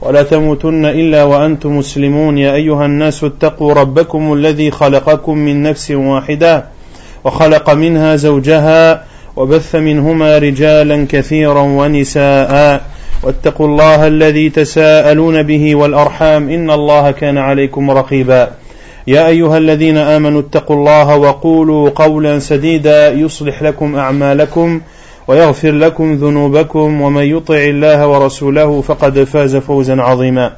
[0.00, 2.38] ولا تموتن إلا وأنتم مسلمون.
[2.38, 6.64] يا أيها الناس اتقوا ربكم الذي خلقكم من نفس واحدة
[7.24, 9.04] وخلق منها زوجها
[9.36, 12.80] وبث منهما رجالا كثيرا ونساء.
[13.22, 16.48] واتقوا الله الذي تساءلون به والأرحام.
[16.50, 18.50] إن الله كان عليكم رقيبا.
[19.06, 23.12] يا أيها الذين آمنوا اتقوا الله وقولوا قولا سديدا.
[23.12, 24.80] يصلح لكم أعمالكم.
[25.28, 30.52] ويغفر لكم ذنوبكم ومن يطع الله ورسوله فقد فاز فوزا عظيما.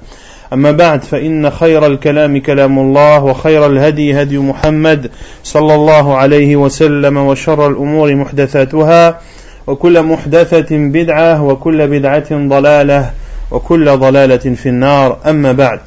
[0.53, 5.11] أما بعد فإن خير الكلام كلام الله وخير الهدي هدي محمد
[5.45, 9.21] صلى الله عليه وسلم وشر الأمور محدثاتها
[9.67, 13.11] وكل محدثة بدعة وكل بدعة ضلالة
[13.51, 15.19] وكل ضلالة في النار.
[15.27, 15.81] أما بعد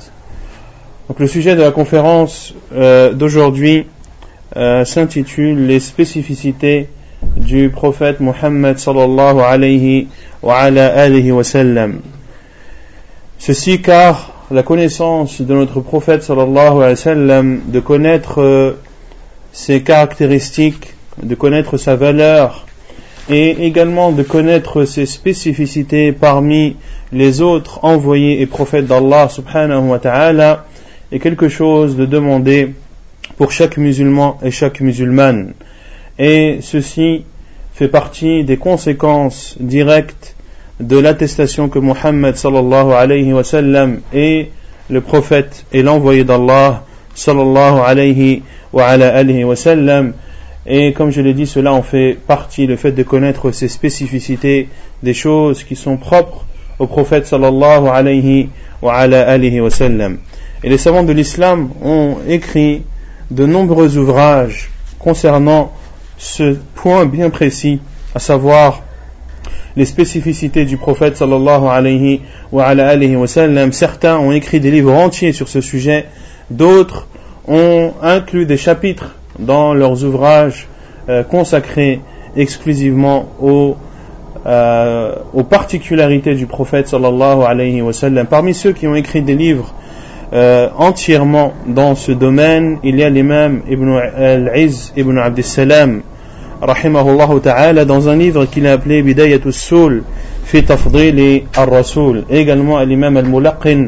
[1.09, 3.85] Donc le sujet de la conférence euh, d'aujourd'hui
[4.55, 6.87] euh, s'intitule Les spécificités
[7.41, 9.67] du prophète Muhammad sallallahu.
[13.37, 18.77] Ceci car la connaissance de notre prophète sallallahu alayhi wa de connaître euh,
[19.51, 22.65] ses caractéristiques, de connaître sa valeur
[23.29, 26.75] et également de connaître ses spécificités parmi
[27.11, 30.65] les autres envoyés et prophètes d'Allah subhanahu wa ta'ala
[31.11, 32.73] est quelque chose de demandé
[33.37, 35.53] pour chaque musulman et chaque musulmane
[36.19, 37.23] et ceci
[37.81, 40.35] fait partie des conséquences directes
[40.79, 44.51] de l'attestation que Muhammad sallallahu alayhi wa sallam est
[44.91, 46.83] le prophète et l'envoyé d'Allah
[47.15, 49.55] sallallahu alayhi wa wa
[50.67, 54.69] et comme je l'ai dit cela en fait partie le fait de connaître ces spécificités
[55.01, 56.45] des choses qui sont propres
[56.77, 58.49] au prophète sallallahu alayhi
[58.83, 62.83] wa wa et les savants de l'islam ont écrit
[63.31, 65.71] de nombreux ouvrages concernant
[66.21, 67.79] ce point bien précis,
[68.13, 68.83] à savoir
[69.75, 72.21] les spécificités du prophète sallallahu alayhi
[72.51, 73.71] wa, sallam.
[73.71, 76.05] Certains ont écrit des livres entiers sur ce sujet,
[76.51, 77.07] d'autres
[77.47, 80.67] ont inclus des chapitres dans leurs ouvrages
[81.09, 82.01] euh, consacrés
[82.35, 83.75] exclusivement aux,
[84.45, 88.27] euh, aux particularités du prophète sallallahu alayhi wa sallam.
[88.27, 89.73] Parmi ceux qui ont écrit des livres
[90.33, 96.03] euh, entièrement dans ce domaine, il y a l'imam Ibn al-Iz Ibn Abdissalam,
[96.61, 100.03] rahimahullah ta'ala, dans un livre qu'il a appelé Bidayatul Soul,
[100.43, 102.25] fi tafdili al-Rasul.
[102.29, 103.87] Également l'imam al-Mulaqin,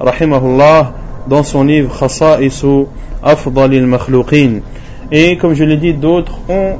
[0.00, 0.94] rahimahullah,
[1.28, 2.86] dans son livre Khasa'isu
[3.22, 4.60] Afdal al-Makhluqin.
[5.12, 6.76] Et comme je l'ai dit, d'autres ont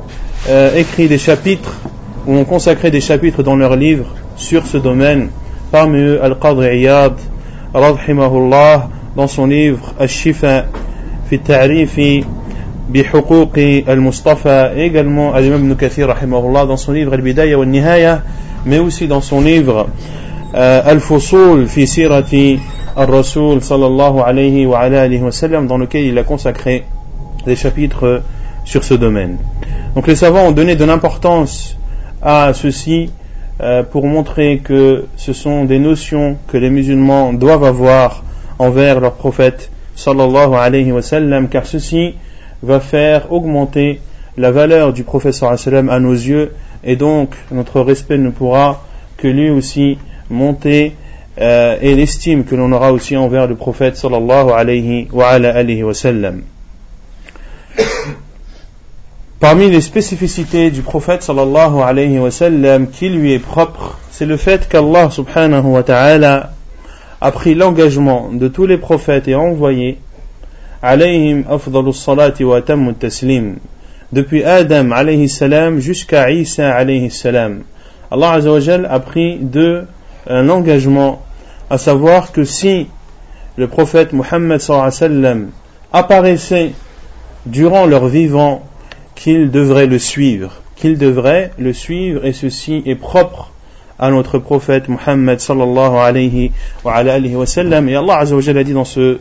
[0.49, 1.81] euh, écrit des chapitres,
[2.27, 5.29] ou ont consacré des chapitres dans leurs livres sur ce domaine.
[5.71, 7.15] Parmi eux, Al-Qadri Iyad,
[7.75, 10.67] rahimahullah, dans son livre Al-Shifa
[11.29, 12.25] fi ta'rifi
[12.90, 13.54] بحقوق
[13.90, 18.24] المصطفى également Al-Imam Ibn Kathir rahimahullah dans son livre Al-Bidaya wa Nihaya
[18.66, 19.88] mais aussi dans son livre
[20.56, 22.60] euh, Al-Fusul fi sirati
[22.96, 26.84] Al-Rasul sallallahu alayhi wa alayhi wa sallam dans lequel il a consacré
[27.46, 28.22] des chapitres
[28.66, 29.38] sur ce domaine.
[29.96, 31.78] Donc les savants ont donné de l'importance
[32.22, 33.10] à ceci
[33.62, 38.24] euh, pour montrer que ce sont des notions que les musulmans doivent avoir
[38.60, 42.16] envers leur prophète sallallahu alayhi wa sallam car ceci
[42.63, 44.01] va faire augmenter
[44.37, 46.53] la valeur du professeur à nos yeux
[46.85, 48.85] et donc notre respect ne pourra
[49.17, 49.99] que lui aussi
[50.31, 50.95] monter
[51.39, 56.43] euh, et l'estime que l'on aura aussi envers le prophète sallallahu alayhi wa, sallam.
[59.41, 64.39] Parmi les spécificités du prophète sallallahu alayhi wa sallam qui lui est propre, c'est le
[64.39, 66.53] fait qu'Allah subhanahu wa ta'ala
[67.21, 69.99] a pris l'engagement de tous les prophètes et envoyés
[70.87, 73.57] alayhim afdalu salati wa taslim
[74.13, 77.65] depuis Adam alayhi salam jusqu'à Isa alayhi salam.
[78.11, 79.85] Allah azawajal a pris de
[80.29, 81.23] un engagement
[81.71, 82.87] à savoir que si
[83.57, 85.51] le prophète wa sallam
[85.93, 86.73] apparaissait
[87.47, 88.63] durant leur vivant
[89.15, 90.63] qu'il devrait le suivre.
[90.77, 93.51] Qu'il devrait le suivre et ceci est propre
[93.99, 96.53] à notre prophète Muhammad sallallahu alayhi
[96.85, 97.89] wa, alayhi wa sallam.
[97.89, 99.19] Et Allah azawajal a dit dans ce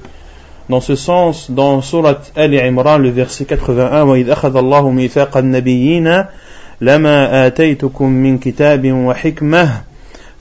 [0.69, 6.25] dans ce sens dans surat Ali Imran le verset 81 وإذ أخذ الله ميثاق النبيين
[6.81, 9.81] لما آتيتكم من كتاب وحكمة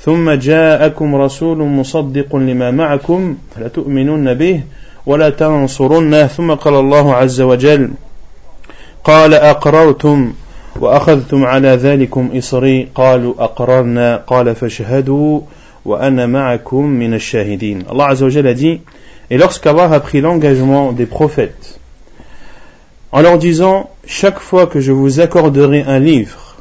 [0.01, 4.61] ثم جاءكم رسول مصدق لما معكم لتؤمنن به
[5.07, 7.91] ولا تنصرنه ثم قال الله عز وجل
[9.05, 10.33] قال أقررتم
[10.81, 15.41] وأخذتم على ذلكم إصري قالوا أقررنا قال فاشهدوا
[15.85, 18.81] وأنا معكم من الشاهدين wa Jalla a dit
[19.31, 21.81] Et lorsqu'Allah a pris l'engagement des prophètes
[23.13, 26.57] en leur disant Chaque fois que je vous accorderai un livre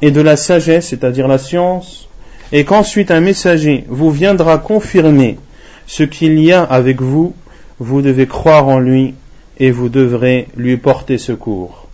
[0.00, 2.08] et de la sagesse, c'est-à-dire la science,
[2.52, 5.38] et qu'ensuite un messager vous viendra confirmer
[5.86, 7.34] ce qu'il y a avec vous,
[7.80, 9.14] vous devez croire en lui
[9.58, 11.88] et vous devrez lui porter secours.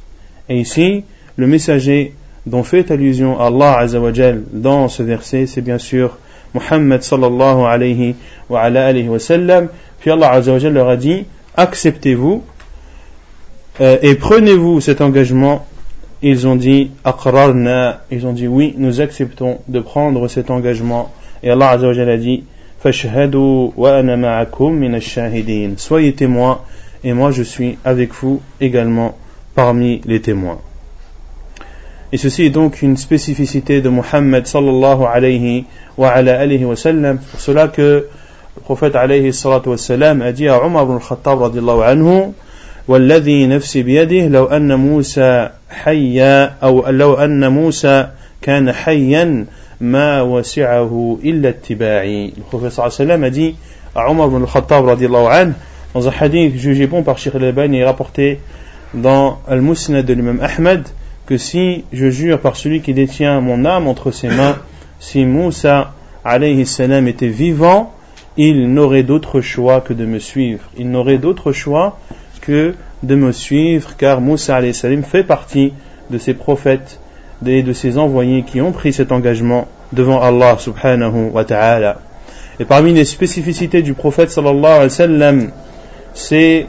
[0.49, 1.05] Et ici,
[1.37, 2.13] le messager
[2.47, 6.19] dont fait allusion Allah Azzawajal dans ce verset, c'est bien sûr
[6.53, 8.15] Muhammad sallallahu alayhi
[8.49, 9.69] wa, alayhi wa sallam.
[10.05, 11.25] Puis Allah Azzawajal leur a dit,
[11.57, 12.45] acceptez-vous
[13.81, 15.65] euh, et prenez-vous cet engagement.
[16.21, 21.11] Ils ont dit, aqrarna, ils ont dit oui, nous acceptons de prendre cet engagement.
[21.43, 22.45] Et Allah Azzawajal a dit,
[22.81, 26.61] fashhadu wa ana ma'akum min shahidin Soyez témoins
[27.03, 29.17] et moi je suis avec vous également
[29.55, 30.59] parmi les témoins.
[32.13, 35.65] Et ceci est donc une spécificité de Muhammad sallallahu alayhi
[35.97, 37.21] wa ala alihi wa sallam.
[37.31, 38.07] Pour cela que
[38.59, 42.33] الخفيت عليه الصلاة والسلام أجيها عمر بن الخطاب رضي الله عنه
[42.89, 48.09] والذي نفسي بيده لو أن موسى حيا أو لو أن موسى
[48.43, 49.47] كان حيا
[49.81, 52.33] ما وسعه إلا اتباعي.
[52.39, 53.55] الخفيت صلى الله عليه وسلم أجي
[53.97, 55.53] عمر بن الخطاب رضي الله عنه.
[55.95, 58.41] Dans حديث جوجي بون bon شيخ الباني Al-Bani rapporté
[58.95, 60.89] dans Al-Musnad de l'imam Ahmed
[61.27, 62.81] que si je jure par celui
[64.11, 64.57] سي ما
[65.01, 65.85] سي موسى
[66.25, 67.87] عليه السلام اتي si
[68.37, 70.65] il n'aurait d'autre choix que de me suivre.
[70.77, 71.99] Il n'aurait d'autre choix
[72.41, 75.73] que de me suivre, car Moussa alayhi salam fait partie
[76.11, 77.01] de ces prophètes
[77.47, 81.99] et de ces envoyés qui ont pris cet engagement devant Allah subhanahu wa ta'ala.
[82.59, 85.51] Et parmi les spécificités du prophète sallallahu alayhi wa sallam,
[86.15, 86.67] c'est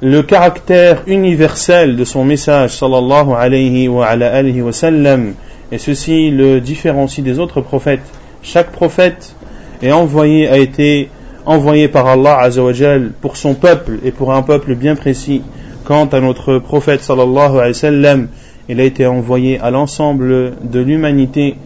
[0.00, 5.34] le caractère universel de son message sallallahu alayhi wa, ala alihi wa sallam
[5.70, 8.02] et ceci le différencie des autres prophètes
[8.42, 9.36] chaque prophète
[9.82, 11.08] est envoyé a été
[11.44, 15.42] envoyé par Allah azawajal pour son peuple et pour un peuple bien précis.
[15.84, 18.28] Quant à notre prophète sallallahu alayhi wa sallam
[18.68, 21.56] il a été envoyé à l'ensemble de l'humanité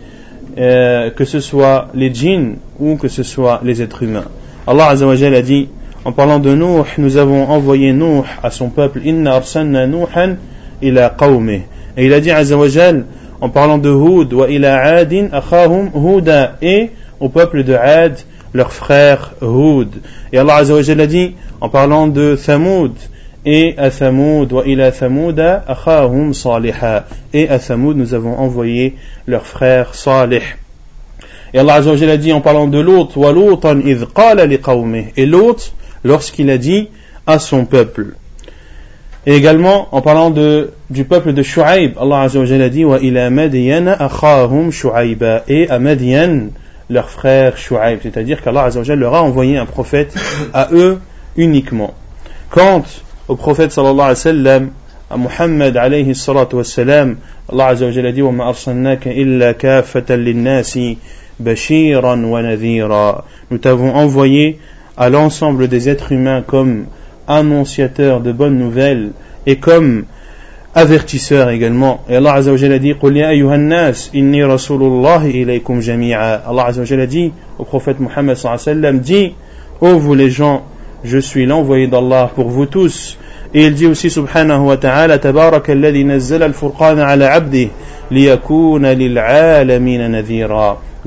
[0.59, 4.25] euh, que ce soit les djinns ou que ce soit les êtres humains.
[4.67, 5.69] Allah azawajal a dit
[6.07, 10.37] en parlant de Nuh, nous avons envoyé Nuh à son peuple, Inna arsalna Nuhan
[10.81, 11.63] ila qawmih.
[11.97, 13.07] Et il a dit Azzawajal,
[13.41, 18.19] en parlant de Hud, wa ila Adin akhahum Huda, et au peuple de Ad,
[18.53, 19.89] leur frère Hud.
[20.33, 22.93] Et Allah Azzawajal a dit, en parlant de Thamoud,
[23.45, 27.07] et à Thamoud, wa ila Thamouda akhahum Saliha.
[27.33, 28.97] Et à Thamoud, nous avons envoyé
[29.27, 30.43] leur frère Salih.
[31.55, 33.33] Et Allah Azzawajal a dit, en parlant de l'autre, wa
[33.85, 34.59] idh qala li.
[35.17, 35.73] Et l'autre,
[36.03, 36.89] lorsqu'il a dit
[37.27, 38.15] à son peuple.
[39.27, 43.01] Et également, en parlant de, du peuple de Shu'aib, Allah Azza wa a dit Wa
[43.01, 46.51] ila Madiyan akhahum Shu'aiba et à Madian,
[46.91, 48.01] leur frère Shu'aib.
[48.03, 50.15] C'est-à-dire qu'Allah leur a envoyé un prophète
[50.53, 51.01] à eux
[51.37, 51.95] uniquement.
[52.51, 52.85] Quant
[53.29, 54.71] au prophète sallallahu alayhi wa sallam,
[55.11, 57.17] à Muhammad alayhi salatu wa sallam,
[57.51, 60.99] Allah a dit arsalnaka illa kafatan linnasi
[61.39, 63.25] bashiran wa nadhira.
[63.51, 64.59] Nous t'avons envoyé
[64.97, 66.87] à l'ensemble des êtres humains comme
[67.29, 69.11] annonciateur de bonnes nouvelles
[69.47, 70.05] et comme
[70.77, 72.03] avertisseur également.
[72.09, 72.43] Et Allah a
[72.79, 72.95] dit
[76.13, 79.35] Allah a dit au prophète Muhammad sallam Dis,
[79.81, 80.65] ô oh vous les gens,
[81.03, 83.17] je suis l'envoyé d'Allah pour vous tous.
[83.55, 85.19] Et il dit aussi subhanahu wa ta'ala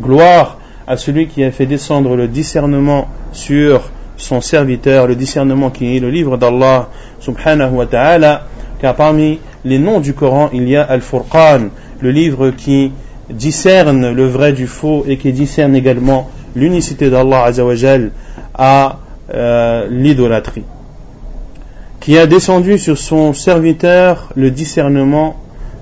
[0.02, 0.58] Gloire
[0.88, 3.82] à celui qui a fait descendre le discernement sur
[4.18, 7.86] son serviteur, le discernement qui est le livre d'Allah subhanahu wa
[8.82, 8.96] car
[9.66, 11.70] les noms du Coran, il y a Al-Furqan,
[12.02, 12.92] le livre qui
[13.30, 18.12] discerne le vrai du faux et qui discerne également l'unicité d'Allah azawajal
[18.56, 19.00] à
[19.34, 20.64] euh, l'idolâtrie,
[22.00, 25.36] qui a descendu sur son serviteur le discernement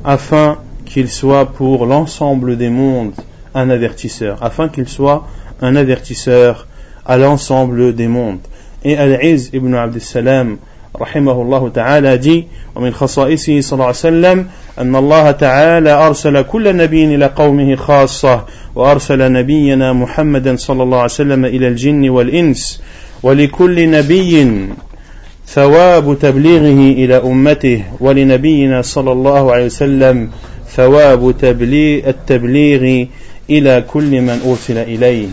[0.04, 3.14] afin qu'il soit pour l'ensemble des mondes
[3.54, 5.28] un avertisseur, afin qu'il soit
[5.62, 6.68] un avertisseur
[7.06, 8.40] à l'ensemble des mondes.
[8.84, 10.58] Et Al-Iz ibn Abd salam
[11.02, 14.46] رحمه الله تعالى دي ومن خصائصه صلى الله عليه وسلم
[14.80, 21.06] أن الله تعالى أرسل كل نبي إلى قومه خاصة وأرسل نبينا محمدا صلى الله عليه
[21.12, 22.82] وسلم إلى الجن والإنس
[23.24, 24.68] ولكل نبي
[25.48, 30.30] ثواب تبليغه إلى أمته ولنبينا صلى الله عليه وسلم
[30.76, 33.06] ثواب تبليغ التبليغ
[33.50, 35.28] إلى كل من أرسل إليه.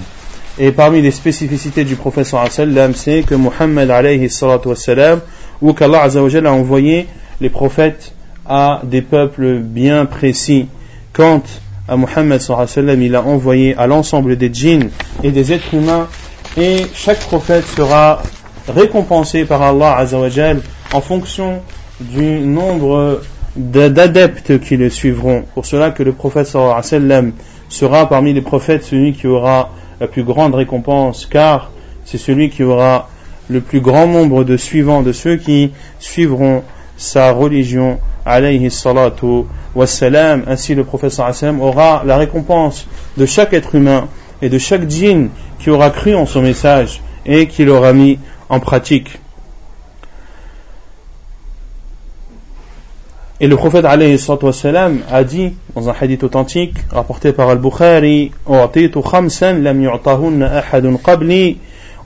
[0.57, 5.19] Et parmi les spécificités du prophète sallam, c'est que Muhammad alayhi salatu wassalam,
[5.65, 7.07] ou qu'Allah a envoyé
[7.41, 8.13] les prophètes
[8.47, 10.69] à des peuples bien précis.
[11.15, 11.43] Quant
[11.89, 14.91] à Muhammad sallam, il a envoyé à l'ensemble des djinns
[15.23, 16.07] et des êtres humains,
[16.59, 18.23] et chaque prophète sera
[18.69, 20.61] récompensé par Allah azawajal
[20.93, 21.63] en fonction
[21.99, 23.23] du nombre
[23.57, 25.45] d'adeptes qui le suivront.
[25.55, 27.33] Pour cela que le prophète sallam
[27.71, 31.71] sera parmi les prophètes celui qui aura la plus grande récompense, car
[32.05, 33.09] c'est celui qui aura
[33.49, 36.63] le plus grand nombre de suivants, de ceux qui suivront
[36.97, 40.45] sa religion, alayhi salatu wassalam.
[40.47, 42.87] Ainsi le sallam aura la récompense
[43.17, 44.09] de chaque être humain
[44.43, 48.61] et de chaque djinn qui aura cru en son message et qui l'aura mis en
[48.61, 49.19] pratique.
[53.41, 58.31] Et le prophète wassalam, a dit dans un hadith authentique rapporté par Al-Bukhari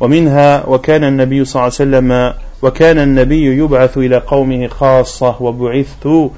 [0.01, 6.31] ومنها وكان النبي صلى الله عليه وسلم وكان النبي يبعث إلى قومه خاصة وبعثت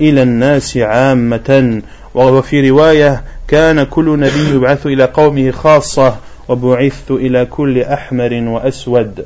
[0.00, 1.82] إلى الناس عامة.
[2.14, 6.16] وفي رواية كان كل نبي يبعث إلى قومه خاصة
[6.48, 9.24] وبعثت إلى كل أحمر وأسود.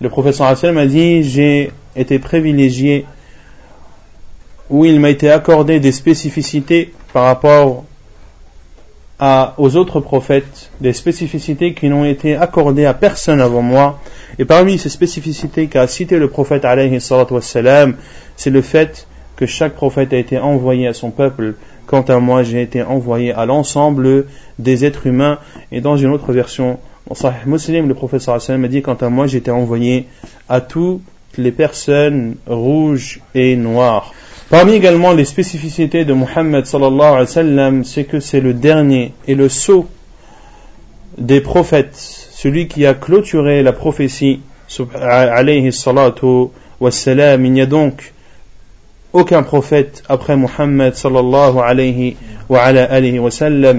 [0.00, 3.06] Le prophète sallallahu alayhi wa sallam a dit J'ai été privilégié
[4.70, 7.84] où il m'a été accordé des spécificités par rapport
[9.58, 14.00] aux autres prophètes, des spécificités qui n'ont été accordées à personne avant moi.
[14.38, 17.00] Et parmi ces spécificités qu'a cité le prophète alayhi
[18.36, 21.54] c'est le fait que chaque prophète a été envoyé à son peuple.
[21.86, 24.26] Quant à moi, j'ai été envoyé à l'ensemble
[24.58, 25.38] des êtres humains.
[25.70, 26.78] Et dans une autre version,
[27.08, 30.06] dans Sahih Muslim, le prophète sallallahu a dit, quant à moi, j'ai été envoyé
[30.48, 31.02] à toutes
[31.36, 34.12] les personnes rouges et noires.
[34.50, 39.34] Parmi également les spécificités de Muhammad sallallahu alayhi wa c'est que c'est le dernier et
[39.34, 39.88] le sceau
[41.16, 44.40] des prophètes, celui qui a clôturé la prophétie
[45.00, 46.48] alayhi salatu
[46.78, 47.44] wassalam.
[47.46, 48.12] Il n'y a donc
[49.14, 52.16] aucun prophète après Muhammad sallallahu alayhi
[52.50, 53.74] wa, wa.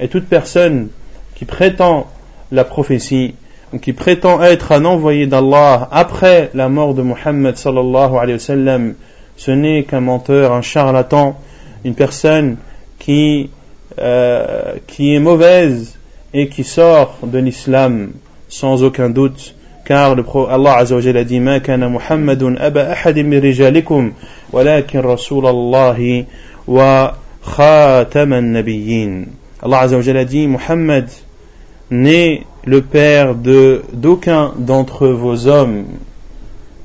[0.00, 0.88] Et toute personne
[1.34, 2.08] qui prétend
[2.52, 3.34] la prophétie,
[3.80, 8.78] qui prétend être un envoyé d'Allah après la mort de Muhammad sallallahu alayhi wa
[9.40, 11.34] ce n'est qu'un menteur, un charlatan,
[11.82, 12.58] une personne
[12.98, 13.48] qui,
[13.98, 15.96] euh, qui est mauvaise
[16.34, 18.10] et qui sort de l'islam
[18.50, 19.54] sans aucun doute.
[19.86, 24.12] Car le Allah Azza wa a dit Ma kana Muhammadun aba ahadim min rijalikum
[24.52, 26.26] walakin Rasulallahi
[26.66, 29.24] wa khataman nabiyyin.
[29.62, 31.08] Allah Azza wa a dit Muhammad
[31.90, 35.86] n'est le père de d'aucun d'entre vos hommes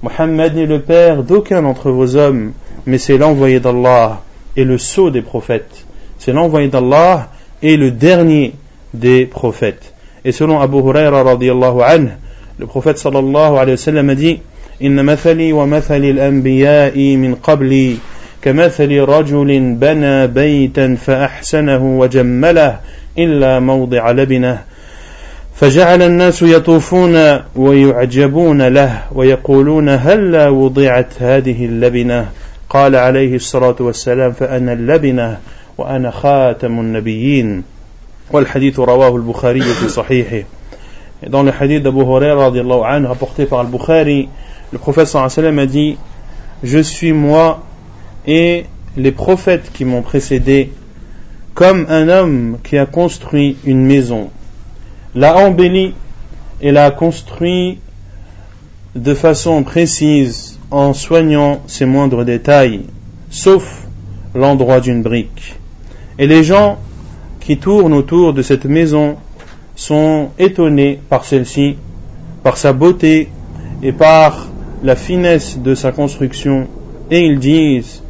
[0.04, 2.52] Mohammed n'est le père d'aucun d'entre vos hommes,
[2.86, 4.22] mais c'est l'envoyé d'Allah
[4.56, 5.84] et le sceau des prophètes.
[6.18, 7.28] C'est l'envoyé d'Allah
[7.62, 8.54] et le dernier
[8.94, 9.94] des prophètes.
[10.24, 12.10] Et selon Abu Huraira radiallahu anhu,
[12.58, 14.40] le prophète sallallahu alayhi wa sallam a dit
[14.82, 17.96] إن مثلي ومثل الأنبياء من قبلي
[18.42, 22.80] كمثل رجل بنى بيتا فأحسنه وجمله
[23.18, 24.62] إلا موضع لبنه
[25.55, 32.29] فجعل الناس يطوفون ويعجبون له ويقولون هلا وضعت هذه اللبنة
[32.69, 35.39] قال عليه الصلاة والسلام فأنا اللبنة
[35.77, 37.63] وأنا خاتم النبيين
[38.31, 40.43] والحديث رواه البخاري في صحيحه
[41.27, 42.49] Dans le hadith d'Abu Huraira
[43.07, 44.27] rapporté par Al-Bukhari,
[44.73, 45.97] le prophète sallam a dit
[46.61, 47.63] Je suis moi
[48.27, 48.65] et
[48.97, 50.71] les prophètes qui m'ont précédé
[51.53, 54.29] comme un homme qui a construit une maison
[55.15, 55.93] l'a embelli
[56.61, 57.79] et l'a construit
[58.95, 62.81] de façon précise en soignant ses moindres détails,
[63.29, 63.87] sauf
[64.33, 65.55] l'endroit d'une brique.
[66.19, 66.77] Et les gens
[67.39, 69.15] qui tournent autour de cette maison
[69.75, 71.77] sont étonnés par celle-ci,
[72.43, 73.29] par sa beauté
[73.83, 74.47] et par
[74.83, 76.67] la finesse de sa construction,
[77.11, 78.01] et ils disent,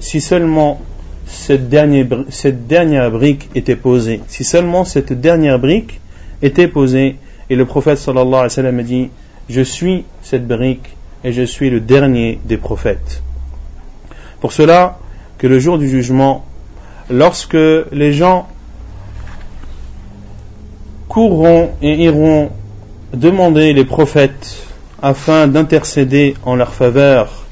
[0.00, 0.80] si seulement
[1.26, 6.00] cette dernière, cette dernière brique était posée, si seulement cette dernière brique
[6.42, 7.16] était posé
[7.50, 9.10] et le prophète sallallahu alayhi wa sallam a dit
[9.48, 13.22] Je suis cette brique et je suis le dernier des prophètes.
[14.40, 14.98] Pour cela
[15.38, 16.44] que le jour du jugement,
[17.10, 17.56] lorsque
[17.92, 18.48] les gens
[21.08, 22.50] courront et iront
[23.14, 24.64] demander les prophètes
[25.00, 27.46] afin d'intercéder en leur faveur,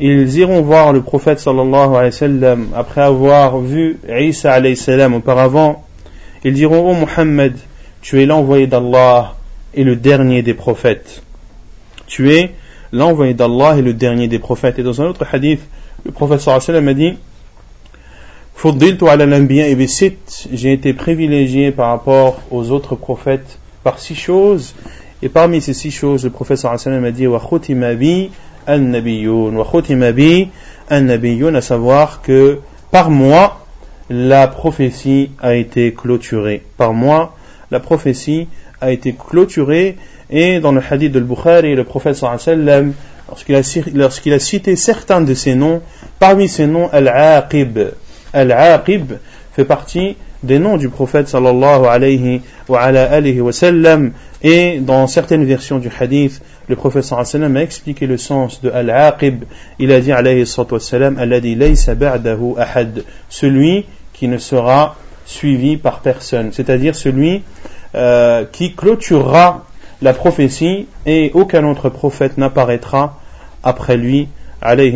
[0.00, 5.14] ils iront voir le prophète sallallahu alayhi wa sallam après avoir vu Isa alayhi salam
[5.14, 5.84] auparavant,
[6.42, 7.52] ils diront Ô oh Muhammad,
[8.02, 9.34] tu es l'envoyé d'Allah
[9.74, 11.22] et le dernier des prophètes.
[12.06, 12.52] Tu es
[12.92, 14.78] l'envoyé d'Allah et le dernier des prophètes.
[14.78, 15.60] Et dans un autre hadith,
[16.04, 17.16] le prophète sallallahu a dit
[20.52, 24.74] j'ai été privilégié par rapport aux autres prophètes par six choses
[25.22, 27.40] et parmi ces six choses le prophète sallallahu a dit wa
[31.54, 32.58] à savoir que
[32.90, 33.66] par moi
[34.10, 37.34] la prophétie a été clôturée par moi
[37.70, 38.48] la prophétie
[38.80, 39.96] a été clôturée.
[40.30, 42.92] Et dans le hadith de Bukhari le prophète sallallahu
[43.28, 43.62] lorsqu'il a,
[43.94, 45.82] lorsqu'il a cité certains de ces noms
[46.18, 47.78] parmi ces noms al-aqib.
[48.32, 49.14] Al-Aqib
[49.52, 54.12] fait partie des noms du prophète sallallahu alayhi wa, wa sallam.
[54.42, 58.16] Et dans certaines versions du hadith le prophète sallallahu alayhi wa sallam a expliqué le
[58.16, 59.44] sens de Al-Aqib.
[59.80, 63.04] Il a dit alayhi wa sallam alladhi laysa ba'dahu ahad.
[63.28, 64.96] Celui qui ne sera
[65.30, 67.42] suivi par personne c'est-à-dire celui
[67.94, 69.64] euh, qui clôturera
[70.02, 73.18] la prophétie et aucun autre prophète n'apparaîtra
[73.62, 74.28] après lui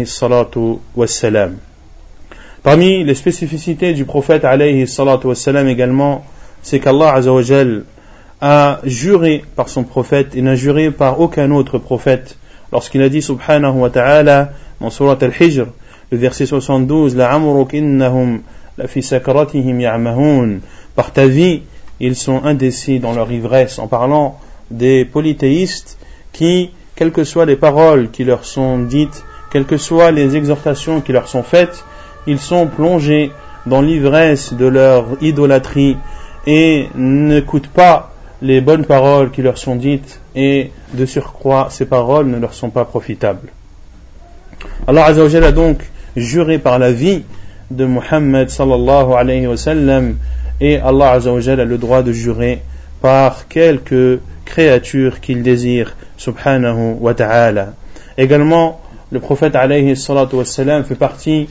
[0.04, 0.78] salatu
[2.62, 4.42] Parmi les spécificités du prophète
[4.86, 5.28] salatu
[5.66, 6.24] également,
[6.62, 7.20] c'est qu'Allah
[8.40, 12.36] a juré par son prophète et n'a juré par aucun autre prophète
[12.72, 14.50] lorsqu'il a dit subhanahu wa ta'ala
[14.80, 15.66] dans surat al-Hijr,
[16.10, 17.40] le verset 72, la.
[20.96, 21.62] Par ta vie,
[22.00, 24.38] ils sont indécis dans leur ivresse en parlant
[24.70, 25.98] des polythéistes
[26.32, 31.00] qui, quelles que soient les paroles qui leur sont dites, quelles que soient les exhortations
[31.00, 31.84] qui leur sont faites,
[32.26, 33.30] ils sont plongés
[33.66, 35.96] dans l'ivresse de leur idolâtrie
[36.46, 38.12] et n'écoutent pas
[38.42, 42.70] les bonnes paroles qui leur sont dites et de surcroît ces paroles ne leur sont
[42.70, 43.48] pas profitables.
[44.86, 45.82] Allah Azzawajal a donc
[46.16, 47.22] juré par la vie
[47.70, 50.16] de Muhammad sallallahu alayhi wa sallam
[50.60, 52.60] et Allah Azzawajal a le droit de jurer
[53.00, 57.74] par quelques créatures qu'il désire subhanahu wa ta'ala.
[58.16, 58.80] Également
[59.10, 61.48] le prophète alayhi salatu fait partie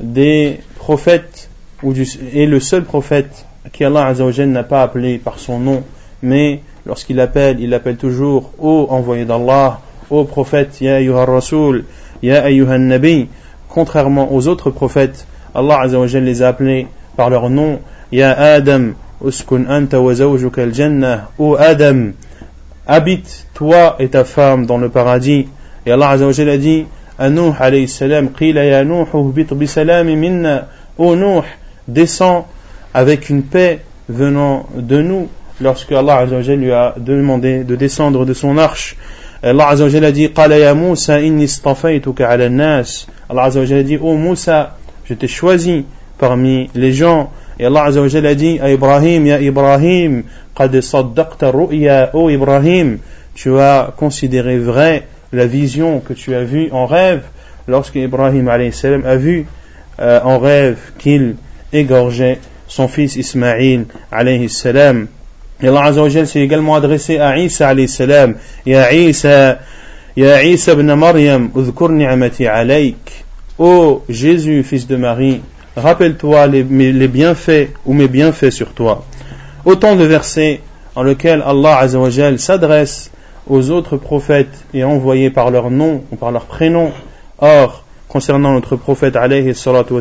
[0.00, 1.48] des prophètes
[1.82, 4.12] ou le seul prophète qui Allah
[4.46, 5.82] n'a pas appelé par son nom,
[6.22, 11.84] mais lorsqu'il appelle, il appelle toujours ô envoyé d'Allah, ô prophète, ya ayyuhar rasul,
[12.22, 13.28] ya ayyuhan nabi.
[13.68, 16.86] Contrairement aux autres prophètes, Allah les a appelés
[17.16, 17.80] par leur nom,
[18.12, 22.12] ya Adam, uskun anta wa zawjuka al-jannah, ô Adam,
[22.86, 25.48] habite toi et ta femme dans le paradis.
[25.86, 26.86] Et Allah a dit,
[27.18, 31.42] à Nuh alayhi salam, qila ya Nuh uhbit bisalami minna, ô Nuh,
[31.86, 32.44] descend
[32.94, 35.28] avec une paix venant de nous,
[35.60, 38.96] lorsque Allah Azzawajal lui a demandé de descendre de son arche.
[39.42, 43.06] Allah Azzawajal a dit, qala ya Musa inni istafaytuka ala nas.
[43.28, 44.76] Allah Azzawajal a dit, ô Musa,
[45.10, 45.84] je t'ai choisi
[46.18, 47.30] parmi les gens.
[47.58, 50.22] Et Allah Azzawajal a dit à Ibrahim, ya Ibrahim,
[50.56, 52.98] qad saddaqta ru'ya, ô Ibrahim,
[53.34, 57.22] tu as considéré vrai la vision que tu as vue en rêve
[57.66, 59.46] lorsque Ibrahim a vu
[59.98, 61.34] euh, en rêve qu'il
[61.72, 63.86] égorgeait son fils Ismaïl
[64.48, 65.08] salam.
[65.62, 68.36] Et Allah Azza s'est également adressé à Isa alayhi salam.
[68.64, 69.58] Ya Isa,
[70.16, 73.24] Ya Isa ibn Maryam, udhkur ni'mati alayk.
[73.60, 75.42] Ô Jésus, fils de Marie,
[75.76, 79.04] rappelle-toi les, bienfaits ou mes bienfaits sur toi.
[79.66, 80.62] Autant de versets
[80.96, 83.10] en lesquels Allah Azza s'adresse
[83.46, 86.90] aux autres prophètes et envoyés par leur nom ou par leur prénom.
[87.38, 89.92] Or, concernant notre prophète alayhi salatu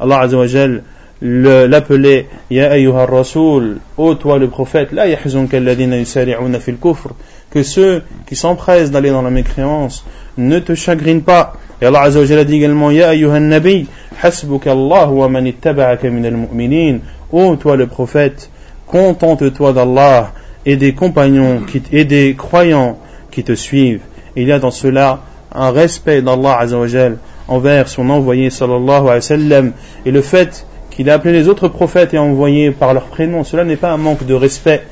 [0.00, 0.82] Allah azawajal
[1.22, 7.10] l'appelait Ya ayyuha rasoul, ô toi le prophète, la yahzunka alladhina yusari'una fil kufr,
[7.54, 10.04] que ceux qui s'empressent d'aller dans la mécréance
[10.36, 11.54] ne te chagrinent pas.
[11.80, 13.86] Et Allah azawajal a dit également Ya ayyuha nabi,
[14.20, 16.98] hasbuka Allah wa man ittaba'aka min al-mu'minin,
[17.32, 18.50] ô toi le prophète,
[18.86, 20.32] contente-toi d'Allah
[20.66, 22.98] et des compagnons qui, et des croyants
[23.30, 24.02] qui te suivent.
[24.34, 25.20] Il y a dans cela
[25.52, 29.62] un respect d'Allah Azzawajal envers son envoyé sallallahu alayhi wa
[30.04, 33.64] et le fait qu'il a appelé les autres prophètes et envoyés par leur prénom, cela
[33.64, 34.82] n'est pas un manque de respect.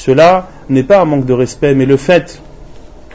[0.00, 2.40] Cela n'est pas un manque de respect, mais le fait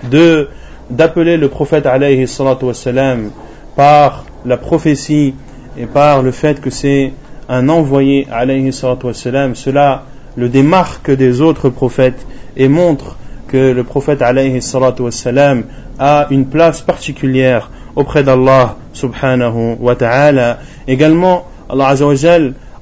[0.04, 0.50] de
[0.92, 3.32] d'appeler le prophète alayhi salatu wassalam
[3.76, 5.34] par la prophétie
[5.80, 7.12] et par le fait que c'est
[7.50, 10.04] un envoyé alayhi salatu wassalam, cela
[10.36, 12.24] le démarque des autres prophètes
[12.56, 13.18] et montre
[13.48, 15.64] que le prophète alayhi salatu wassalam
[15.98, 20.60] a une place particulière auprès d'Allah subhanahu wa ta'ala.
[20.88, 21.96] Également, Allah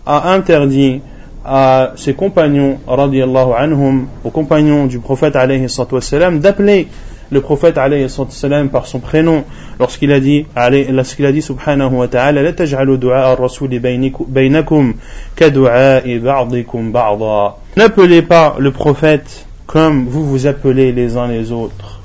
[0.06, 1.02] a interdit
[1.46, 6.88] à ses compagnons, radiallahu anhum, aux compagnons du prophète alayhi wassalam, d'appeler
[7.32, 9.44] le prophète alayhi salam par son prénom
[9.80, 10.46] lorsqu'il a dit
[10.90, 14.94] lorsqu'il a dit subhanahu wa ta'ala la taj'alu du'a ar-rasul bainakum
[15.36, 21.52] ka du'a'i ba'dikum ba'da n'appelez pas le prophète comme vous vous appelez les uns les
[21.52, 22.02] autres.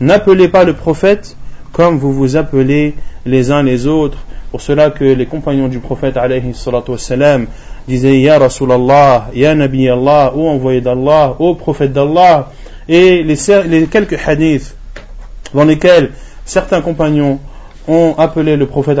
[0.00, 1.36] N'appelez pas le prophète
[1.72, 2.94] comme vous vous appelez
[3.26, 4.18] les uns les autres.
[4.50, 7.46] Pour cela que les compagnons du prophète alayhi salatu wassalam
[7.86, 12.50] disaient Ya Rasulallah, Ya Nabi Allah, ô envoyé d'Allah, ô prophète d'Allah,
[12.88, 14.76] et les, les quelques hadiths
[15.52, 16.10] dans lesquels
[16.44, 17.38] certains compagnons
[17.88, 18.98] ont appelé le prophète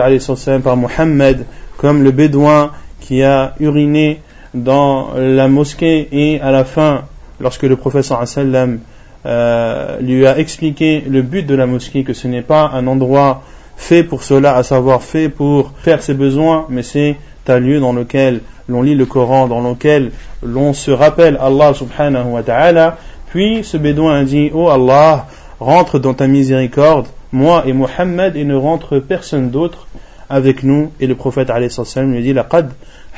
[0.62, 4.20] par Muhammad comme le bédouin qui a uriné
[4.54, 7.04] dans la mosquée et à la fin,
[7.40, 8.80] lorsque le prophète sallam
[9.26, 13.42] euh, lui a expliqué le but de la mosquée, que ce n'est pas un endroit
[13.76, 17.16] fait pour cela, à savoir fait pour faire ses besoins, mais c'est
[17.48, 22.32] un lieu dans lequel l'on lit le Coran, dans lequel l'on se rappelle Allah subhanahu
[22.32, 22.98] wa ta'ala.
[23.28, 25.26] Puis ce bédouin dit, oh Allah,
[25.60, 29.86] rentre dans ta miséricorde, moi et Muhammad, et ne rentre personne d'autre
[30.30, 30.92] avec nous.
[31.00, 31.50] Et le prophète
[31.96, 32.70] lui dit, laqad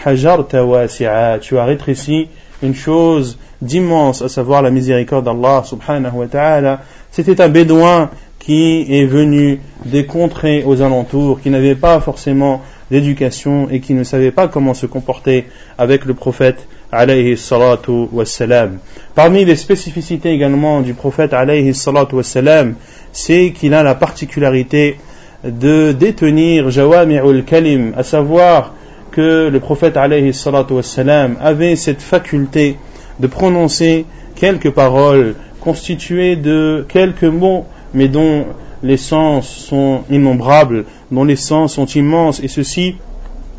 [0.05, 2.29] hajarta wasi'a, tu as rétréci
[2.63, 6.81] une chose d'immense, à savoir la miséricorde d'Allah subhanahu wa ta'ala.
[7.11, 13.69] C'était un bédouin qui est venu des contrées aux alentours, qui n'avait pas forcément d'éducation
[13.71, 15.47] et qui ne savait pas comment se comporter
[15.79, 18.79] avec le prophète alayhi salatu wassalam.
[19.15, 22.75] Parmi les spécificités également du prophète alayhi salatu wassalam,
[23.13, 24.99] c'est qu'il a la particularité
[25.45, 28.75] de détenir jawami'ul kalim, à savoir
[29.11, 32.77] que le prophète alayhi salatu wassalam avait cette faculté
[33.19, 38.47] de prononcer quelques paroles constituées de quelques mots, mais dont
[38.83, 42.97] les sens sont innombrables, dont les sens sont immenses, et ceci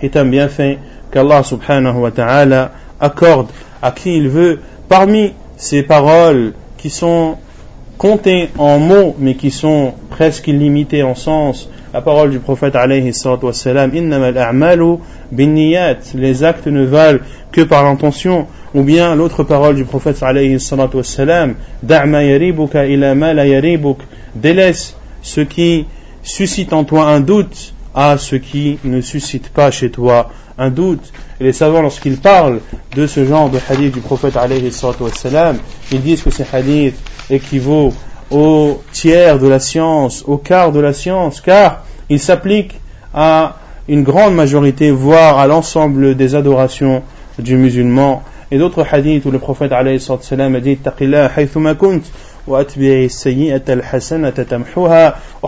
[0.02, 0.80] est un bienfait
[1.12, 3.48] qu'Allah subhanahu wa ta'ala accorde
[3.82, 4.60] à qui il veut.
[4.88, 7.38] Parmi ces paroles qui sont
[7.98, 13.12] comptées en mots, mais qui sont presque illimitées en sens, la parole du prophète alayhi
[13.42, 13.92] wassalam,
[16.16, 17.20] les actes ne valent
[17.52, 20.58] que par l'intention, ou bien l'autre parole du prophète alayhi
[20.94, 22.26] wassalam, ila
[23.48, 24.00] yaribuk,
[24.36, 24.96] délaisse
[25.28, 25.86] ce qui
[26.24, 31.12] suscite en toi un doute à ce qui ne suscite pas chez toi un doute.
[31.40, 32.62] Les savants, lorsqu'ils parlent
[32.96, 35.58] de ce genre de hadith du prophète wassalam,
[35.92, 36.98] ils disent que ces hadiths
[37.30, 37.94] équivaut
[38.32, 42.80] au tiers de la science, au quart de la science, car il s'applique
[43.14, 47.04] à une grande majorité, voire à l'ensemble des adorations
[47.38, 48.24] du musulman.
[48.50, 50.78] Et d'autres hadiths où le prophète alayhi salam a dit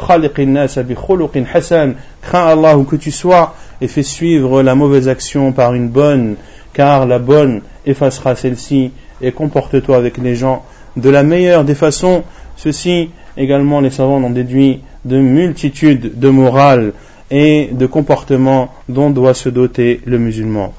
[0.08, 1.96] khaliqin nasa bi khuluqin hasan.
[2.22, 6.36] Crains Allah où que tu sois et fais suivre la mauvaise action par une bonne,
[6.74, 10.64] car la bonne effacera celle-ci et comporte-toi avec les gens
[10.98, 12.24] de la meilleure des façons.
[12.56, 16.94] Ceci également les savants ont déduit de multitudes de morales
[17.32, 20.74] et de comportements dont doit se doter le musulman.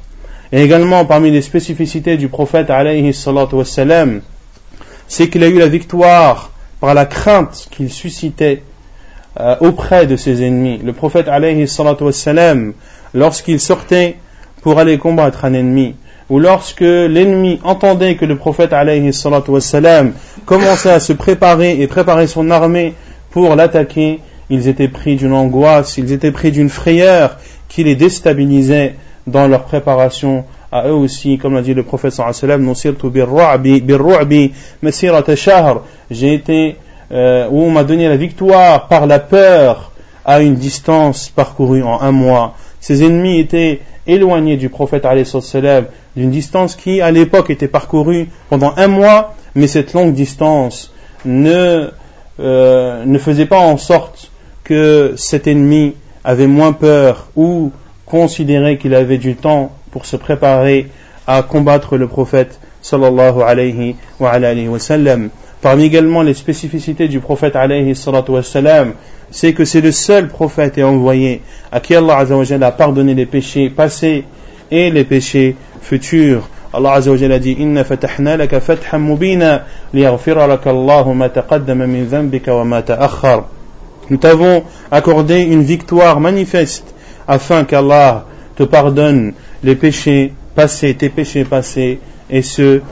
[0.52, 3.14] Et également parmi les spécificités du prophète alayhi
[3.52, 4.20] wassalam,
[5.10, 8.62] c'est qu'il a eu la victoire par la crainte qu'il suscitait
[9.40, 10.78] euh, auprès de ses ennemis.
[10.78, 11.26] Le prophète
[13.12, 14.16] lorsqu'il sortait
[14.62, 15.96] pour aller combattre un ennemi,
[16.28, 18.72] ou lorsque l'ennemi entendait que le prophète
[20.46, 22.94] commençait à se préparer et préparer son armée
[23.32, 27.36] pour l'attaquer, ils étaient pris d'une angoisse, ils étaient pris d'une frayeur
[27.68, 28.94] qui les déstabilisait
[29.26, 32.62] dans leur préparation à eux aussi, comme l'a dit le prophète sallallahu
[36.10, 36.76] j'ai été
[37.12, 39.90] euh, où on m'a donné la victoire par la peur
[40.24, 42.54] à une distance parcourue en un mois.
[42.78, 48.72] Ses ennemis étaient éloignés du prophète sallam d'une distance qui à l'époque était parcourue pendant
[48.76, 50.92] un mois, mais cette longue distance
[51.24, 51.90] ne
[52.38, 54.30] euh, ne faisait pas en sorte
[54.62, 57.72] que cet ennemi avait moins peur ou
[58.06, 60.88] considérait qu'il avait du temps pour se préparer
[61.26, 65.30] à combattre le prophète sallallahu alayhi wa, alayhi wa sallam.
[65.60, 68.94] Parmi également les spécificités du prophète alayhi wa sallam,
[69.30, 73.70] c'est que c'est le seul prophète et envoyé à qui Allah a pardonné les péchés
[73.70, 74.24] passés
[74.70, 76.48] et les péchés futurs.
[76.72, 81.86] Allah Azza wa Jalla dit Inna fatahna laka fathan mubina liyaghfira laka Allahu ma taqaddama
[81.86, 83.48] min dhanbika wa ma ta'akhkhar.
[84.08, 86.94] Nous t'avons accordé une victoire manifeste
[87.26, 88.24] afin qu'Allah
[88.56, 91.98] te pardonne les péchés passés, tes péchés passés
[92.30, 92.82] et ceux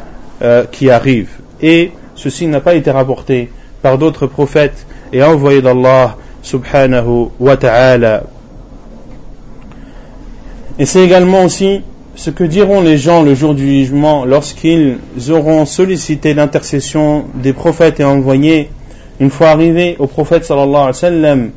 [0.43, 1.39] euh, qui arrivent.
[1.61, 3.51] Et ceci n'a pas été rapporté
[3.83, 8.25] par d'autres prophètes et envoyé d'Allah subhanahu wa ta'ala.
[10.79, 11.83] Et c'est également aussi
[12.15, 14.99] ce que diront les gens le jour du jugement lorsqu'ils
[15.31, 18.71] auront sollicité l'intercession des prophètes et envoyés
[19.21, 21.51] une fois arrivés au prophète sallallahu alayhi wa sallam,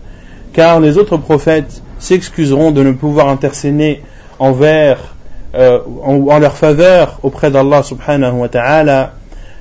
[0.54, 4.02] car les autres prophètes s'excuseront de ne pouvoir intercéder
[4.42, 4.98] envers,
[5.54, 9.14] euh, en, leur faveur auprès d'Allah subhanahu wa ta'ala,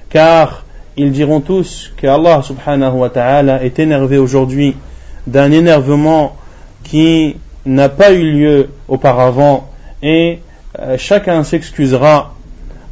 [0.09, 0.65] car
[0.97, 2.07] ils diront tous que
[2.43, 4.75] subhanahu wa ta'ala est énervé aujourd'hui
[5.27, 6.35] d'un énervement
[6.83, 9.69] qui n'a pas eu lieu auparavant
[10.03, 10.39] et
[10.79, 12.33] euh, chacun s'excusera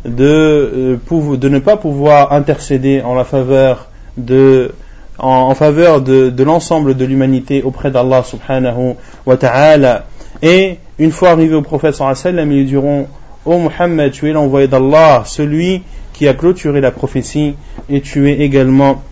[0.05, 4.73] de, euh, de ne pas pouvoir intercéder en la faveur de
[5.19, 10.05] en, faveur de, de l'ensemble de l'humanité auprès d'Allah subhanahu wa ta'ala.
[10.43, 13.09] Et une fois arrivé au prophète sallam ils diront
[13.45, 15.83] Ô Muhammad tu es l'envoyé d'Allah celui
[16.13, 17.55] qui a clôturé la prophétie
[17.89, 19.03] et tu es également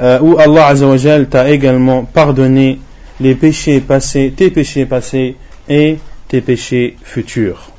[0.00, 2.78] euh, où Allah Azzawajal t'a également pardonné
[3.20, 5.36] les péchés passés, tes péchés passés
[5.68, 7.70] et tes péchés futurs.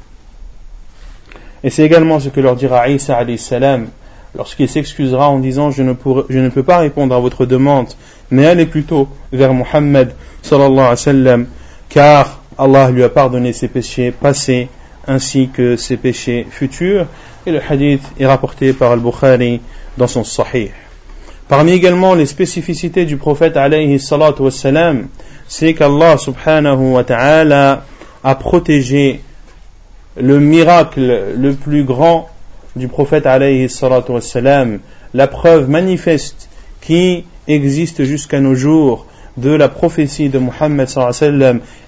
[1.63, 3.87] Et c'est également ce que leur dira Isa salam
[4.35, 5.93] lorsqu'il s'excusera en disant je ne,
[6.49, 7.87] peux pas répondre à votre demande,
[8.29, 11.37] mais allez plutôt vers Muhammad sallallahu alayhi wa
[11.89, 14.67] car Allah lui a pardonné ses péchés passés
[15.07, 17.07] ainsi que ses péchés futurs.
[17.47, 19.61] Et le hadith est rapporté par Al-Bukhari
[19.97, 20.69] dans son Sahih.
[21.47, 23.99] Parmi également les spécificités du prophète alayhi
[25.47, 27.83] c'est qu'Allah subhanahu wa ta'ala
[28.23, 29.21] a protégé
[30.15, 32.29] le miracle le plus grand
[32.75, 34.11] du prophète alayhi salatu
[35.15, 36.47] la preuve manifeste
[36.79, 40.89] qui existe jusqu'à nos jours de la prophétie de Muhammad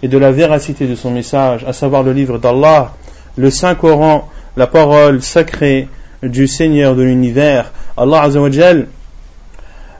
[0.01, 2.93] et de la véracité de son message, à savoir le livre d'Allah,
[3.37, 5.87] le Saint-Coran, la parole sacrée
[6.21, 7.71] du Seigneur de l'univers.
[7.97, 8.87] Allah Azzawajal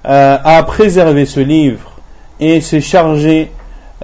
[0.06, 2.00] euh, a préservé ce livre
[2.40, 3.52] et s'est chargé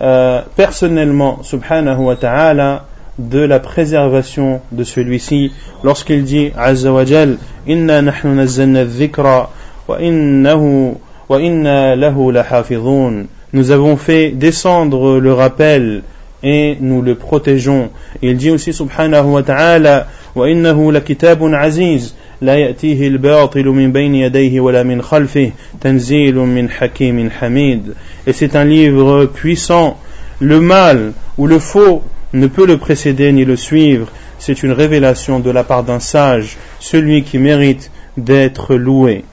[0.02, 2.86] euh, personnellement, subhanahu wa ta'ala,
[3.20, 5.52] de la préservation de celui-ci
[5.84, 9.50] lorsqu'il dit Azza wa Jal Inna nahnu dhikra
[9.90, 10.96] wa innahu
[11.29, 16.03] wa inna lahu lahafidhun Nous avons fait descendre le rappel
[16.43, 17.91] et nous le protégeons.
[18.21, 24.15] Il dit aussi subhanahu wa ta'ala Wa innahu lakitabun aziz لا يأتيه الباطل من بين
[24.15, 27.95] يديه ولا من خلفه تنزيل من حكيم حميد
[28.27, 29.97] et c'est un livre puissant
[30.41, 32.03] le mal ou le faux
[32.33, 36.57] ne peut le précéder ni le suivre c'est une révélation de la part d'un sage
[36.81, 39.25] celui qui mérite d'être loué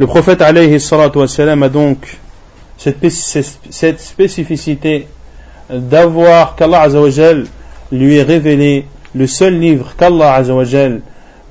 [0.00, 2.18] le prophète alayhi a donc
[2.78, 5.06] cette, spécificité
[5.68, 6.88] d'avoir qu'Allah
[7.92, 11.02] lui ait révélé le seul livre qu'Allah azawajal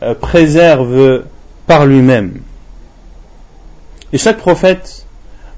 [0.02, 1.26] euh, préserve
[1.68, 2.40] par lui-même.
[4.14, 5.06] Et chaque prophète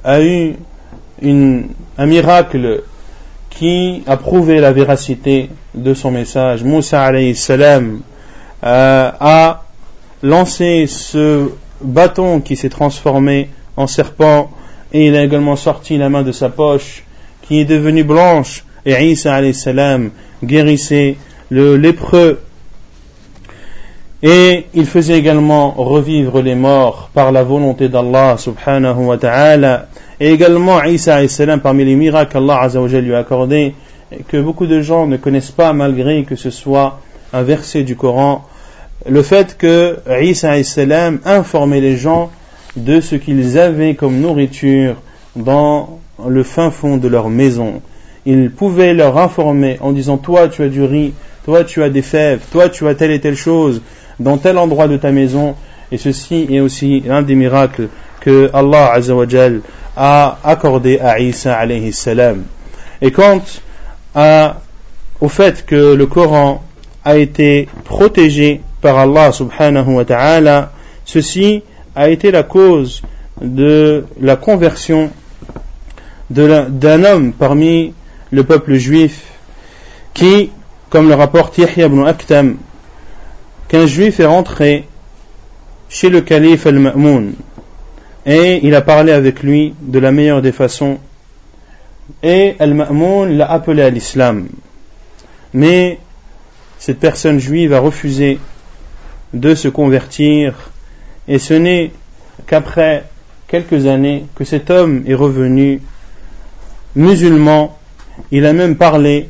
[0.04, 0.58] a eu
[1.24, 2.84] un miracle
[3.52, 6.66] qui a prouvé la véracité de son message.
[6.66, 8.02] Moussa alayhi salam
[8.66, 9.64] euh, a
[10.24, 11.52] lancé ce
[11.84, 14.52] bâton qui s'est transformé en serpent
[14.94, 17.04] et il a également sorti la main de sa poche
[17.42, 19.54] qui est devenue blanche et Isa alayhi
[20.44, 21.18] guérissait
[21.50, 22.40] le lépreux
[24.24, 29.88] et il faisait également revivre les morts par la volonté d'Allah subhanahu wa ta'ala.
[30.20, 32.70] Et également Isa salam parmi les miracles qu'Allah
[33.02, 33.74] lui a accordés,
[34.28, 37.00] que beaucoup de gens ne connaissent pas malgré que ce soit
[37.34, 38.46] un verset du Coran,
[39.10, 42.32] le fait que Isa salam informait les gens
[42.76, 44.96] de ce qu'ils avaient comme nourriture
[45.36, 47.82] dans le fin fond de leur maison.
[48.26, 51.14] Il pouvait leur informer en disant toi tu as du riz,
[51.46, 53.82] toi tu as des fèves, toi tu as telle et telle chose,
[54.20, 55.56] dans tel endroit de ta maison.
[55.92, 57.90] Et ceci est aussi l'un des miracles
[58.22, 58.94] que Allah
[59.98, 62.44] a accordé à Isa alayhi salam.
[63.02, 63.42] Et quant
[65.20, 66.64] au fait que le Coran
[67.04, 70.72] a été protégé par Allah subhanahu wa ta'ala,
[71.06, 71.64] ceci
[71.96, 73.02] a été la cause
[73.42, 75.12] de la conversion
[76.30, 77.94] d'un homme parmi
[78.32, 79.24] le peuple juif
[80.14, 80.50] qui,
[80.90, 82.58] comme le rapporte Yahya ibn Aktam,
[83.68, 84.88] qu'un juif est rentré
[85.90, 87.34] chez le calife al-Ma'moun
[88.26, 91.00] et il a parlé avec lui de la meilleure des façons
[92.24, 94.48] et al-Ma'moun l'a appelé à l'islam.
[95.54, 96.00] Mais
[96.80, 98.40] cette personne juive a refusé
[99.34, 100.72] de se convertir
[101.28, 101.92] et ce n'est
[102.48, 103.06] qu'après
[103.48, 105.82] quelques années que cet homme est revenu
[106.96, 107.78] musulman.
[108.32, 109.30] Il a même parlé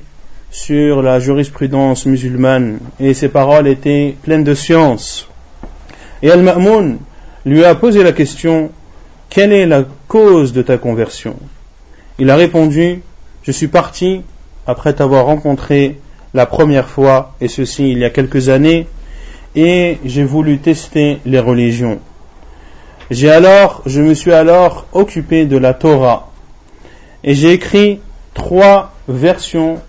[0.50, 5.28] sur la jurisprudence musulmane et ses paroles étaient pleines de science.
[6.22, 7.00] Et Al-Ma'moun
[7.46, 8.72] lui a posé la question
[9.30, 11.36] Quelle est la cause de ta conversion?
[12.20, 13.02] Il a répondu
[13.44, 14.22] Je suis parti
[14.68, 15.98] après t'avoir rencontré
[16.34, 18.88] la première fois, et ceci il y a quelques années,
[19.56, 22.00] et j'ai voulu tester les religions.
[23.10, 26.32] J'ai alors, je me suis alors occupé de la Torah,
[27.24, 28.00] et j'ai écrit
[28.34, 29.80] trois versions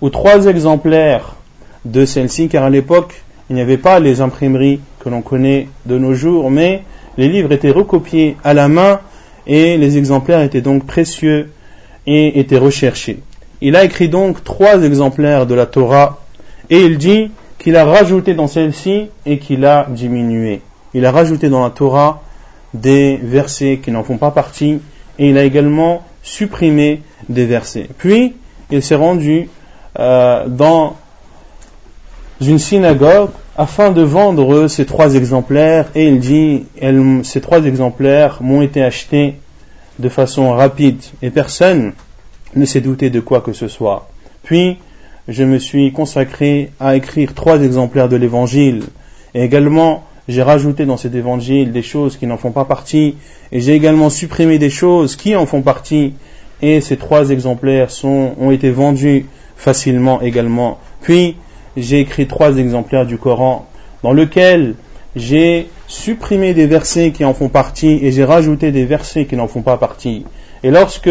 [0.00, 1.36] ou trois exemplaires
[1.84, 5.98] de celle-ci, car à l'époque, il n'y avait pas les imprimeries que l'on connaît de
[5.98, 6.82] nos jours, mais
[7.16, 9.00] les livres étaient recopiés à la main
[9.46, 11.50] et les exemplaires étaient donc précieux
[12.06, 13.20] et était recherché.
[13.60, 16.20] Il a écrit donc trois exemplaires de la Torah
[16.70, 17.30] et il dit
[17.68, 20.62] qu'il a rajouté dans celle-ci et qu'il a diminué.
[20.94, 22.22] Il a rajouté dans la Torah
[22.72, 24.80] des versets qui n'en font pas partie
[25.18, 27.86] et il a également supprimé des versets.
[27.98, 28.36] Puis,
[28.70, 29.50] il s'est rendu
[29.98, 30.96] euh, dans
[32.40, 36.64] une synagogue afin de vendre ces trois exemplaires et il dit
[37.22, 39.34] ces trois exemplaires m'ont été achetés
[39.98, 41.92] de façon rapide et personne
[42.56, 44.08] ne s'est douté de quoi que ce soit.
[44.42, 44.78] Puis
[45.28, 48.84] je me suis consacré à écrire trois exemplaires de l'évangile
[49.34, 53.14] et également j'ai rajouté dans cet évangile des choses qui n'en font pas partie
[53.52, 56.14] et j'ai également supprimé des choses qui en font partie
[56.62, 60.78] et ces trois exemplaires sont, ont été vendus facilement également.
[61.02, 61.36] Puis
[61.76, 63.68] j'ai écrit trois exemplaires du Coran
[64.02, 64.74] dans lequel
[65.14, 69.48] j'ai supprimé des versets qui en font partie et j'ai rajouté des versets qui n'en
[69.48, 70.24] font pas partie.
[70.62, 71.10] Et lorsque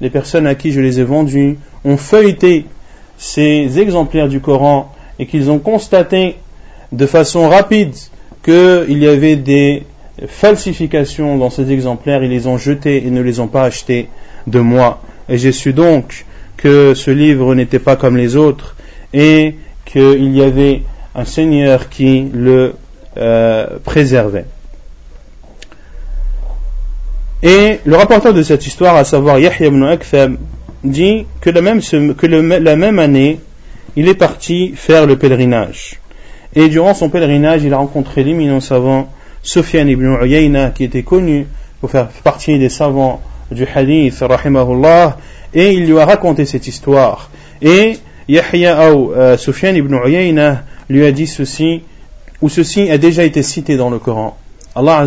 [0.00, 2.66] les personnes à qui je les ai vendus ont feuilleté
[3.18, 6.36] ces exemplaires du Coran et qu'ils ont constaté
[6.92, 7.94] de façon rapide
[8.44, 9.84] qu'il y avait des
[10.26, 14.08] falsifications dans ces exemplaires, ils les ont jetés et ne les ont pas achetés
[14.46, 15.02] de moi.
[15.28, 16.24] Et j'ai su donc
[16.56, 18.76] que ce livre n'était pas comme les autres
[19.12, 20.82] et qu'il y avait
[21.14, 22.74] un Seigneur qui le
[23.16, 24.46] euh, préservait.
[27.42, 30.38] Et le rapporteur de cette histoire, à savoir Yahya ibn Aktham,
[30.90, 33.40] dit que, la même, que la même année,
[33.96, 35.98] il est parti faire le pèlerinage.
[36.54, 39.08] Et durant son pèlerinage, il a rencontré l'éminent savant
[39.42, 41.46] Sufyan ibn Uyayna, qui était connu
[41.80, 43.20] pour faire partie des savants
[43.50, 45.18] du hadith, rahimahullah,
[45.54, 47.30] et il lui a raconté cette histoire.
[47.62, 51.82] Et Yahya ou euh, ibn Uyayna lui a dit ceci,
[52.42, 54.36] ou ceci a déjà été cité dans le Coran.
[54.74, 55.06] Allah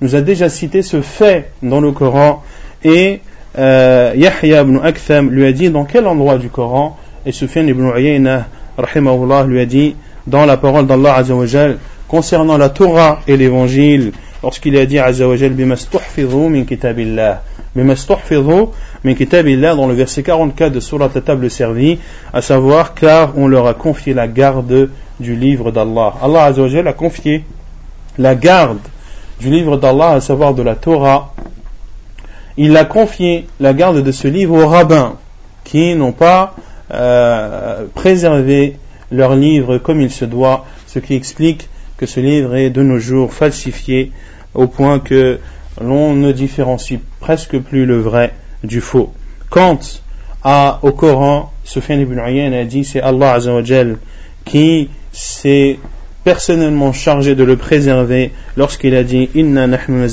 [0.00, 2.42] nous a déjà cité ce fait dans le Coran,
[2.84, 3.20] et
[3.58, 7.90] euh, Yahya ibn Aktham lui a dit dans quel endroit du Coran, et Sufyan ibn
[7.96, 14.12] Uyayna, rahimahullah, lui a dit dans la parole d'Allah Azzawajal concernant la Torah et l'Évangile,
[14.42, 17.42] lorsqu'il a dit Azzawajal min kitabillah
[17.74, 21.98] min kitabillah dans le verset 44 de Surat la table servie,
[22.32, 24.90] à savoir car on leur a confié la garde
[25.20, 26.14] du livre d'Allah.
[26.22, 27.44] Allah Azzawajal a confié
[28.18, 28.78] la garde
[29.40, 31.32] du livre d'Allah, à savoir de la Torah.
[32.56, 35.16] Il a confié la garde de ce livre aux rabbins
[35.64, 36.54] qui n'ont pas
[36.92, 38.76] euh, préservé
[39.10, 42.98] leur livre comme il se doit, ce qui explique que ce livre est de nos
[42.98, 44.12] jours falsifié
[44.54, 45.38] au point que
[45.80, 48.32] l'on ne différencie presque plus le vrai
[48.64, 49.12] du faux.
[49.50, 49.78] Quant
[50.42, 53.98] à, au Coran, Sufyan ibn Uyayna a dit c'est Allah Azzawajal
[54.44, 55.78] qui s'est
[56.24, 60.08] personnellement chargé de le préserver lorsqu'il a dit Inna nahnu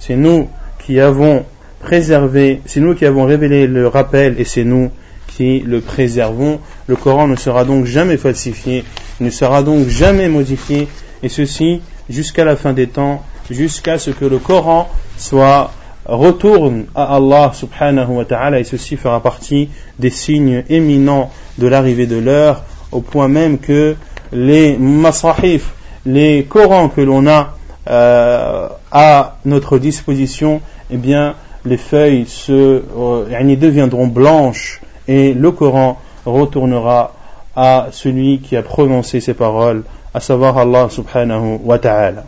[0.00, 0.48] C'est nous
[0.84, 1.44] qui avons
[1.80, 4.90] préservé, c'est nous qui avons révélé le rappel et c'est nous
[5.28, 6.60] qui le préservons.
[6.86, 8.84] Le Coran ne sera donc jamais falsifié,
[9.20, 10.88] ne sera donc jamais modifié,
[11.22, 15.72] et ceci jusqu'à la fin des temps, jusqu'à ce que le Coran soit
[16.06, 22.06] retourne à Allah subhanahu wa ta'ala et ceci fera partie des signes éminents de l'arrivée
[22.06, 22.62] de l'heure
[22.92, 23.96] au point même que
[24.32, 25.72] les masahif,
[26.06, 27.54] les Corans que l'on a
[27.88, 35.98] euh, à notre disposition, eh bien les feuilles se, euh, deviendront blanches et le Coran
[36.26, 37.14] retournera
[37.56, 42.24] à celui qui a prononcé ces paroles, à savoir Allah subhanahu wa ta'ala.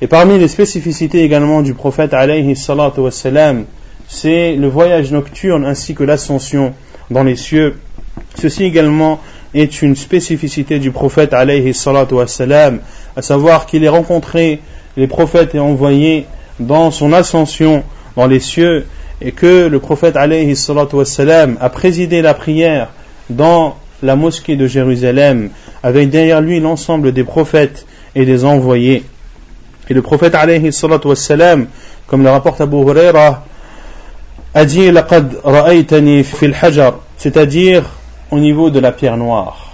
[0.00, 3.64] Et parmi les spécificités également du prophète alayhi salatu wassalam,
[4.06, 6.74] c'est le voyage nocturne ainsi que l'ascension
[7.10, 7.78] dans les cieux.
[8.36, 9.20] Ceci également
[9.54, 12.80] est une spécificité du prophète alayhi salatu wassalam,
[13.16, 14.60] à savoir qu'il est rencontré
[14.96, 16.26] les prophètes et envoyés
[16.60, 17.84] dans son ascension
[18.16, 18.86] dans les cieux
[19.20, 20.54] et que le prophète alayhi
[20.92, 22.88] wassalam, a présidé la prière
[23.30, 25.50] dans la mosquée de Jérusalem
[25.82, 29.04] avec derrière lui l'ensemble des prophètes et des envoyés.
[29.88, 30.70] Et le prophète alayhi
[31.04, 31.66] wassalam,
[32.06, 33.44] comme le rapporte Abu Huraira,
[34.54, 37.84] a dit laqad ra'aytani fil hajar, c'est-à-dire
[38.31, 39.69] au niveau de la pierre noire.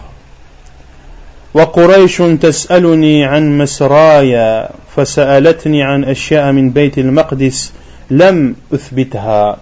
[1.54, 7.74] وقريش تسألني عن مسرايا فسألتني عن أشياء من بيت المقدس
[8.12, 9.60] lam uthbitha.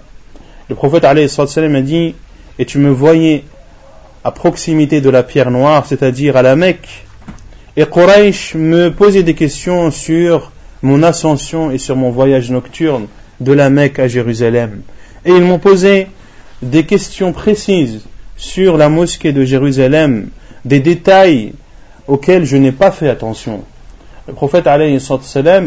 [0.70, 2.16] Le prophète alayhi a dit
[2.60, 3.43] Et tu me voyais
[4.24, 7.05] à proximité de la pierre noire, c'est-à-dire à la Mecque.
[7.76, 10.51] Et Quraysh me posait des questions sur
[10.82, 13.08] mon ascension et sur mon voyage nocturne
[13.39, 14.82] de la Mecque à Jérusalem.
[15.26, 16.08] Et ils m'ont posé
[16.62, 18.05] des questions précises
[18.43, 20.28] sur la mosquée de Jérusalem,
[20.64, 21.53] des détails
[22.09, 23.62] auxquels je n'ai pas fait attention.
[24.26, 24.99] Le prophète alayhi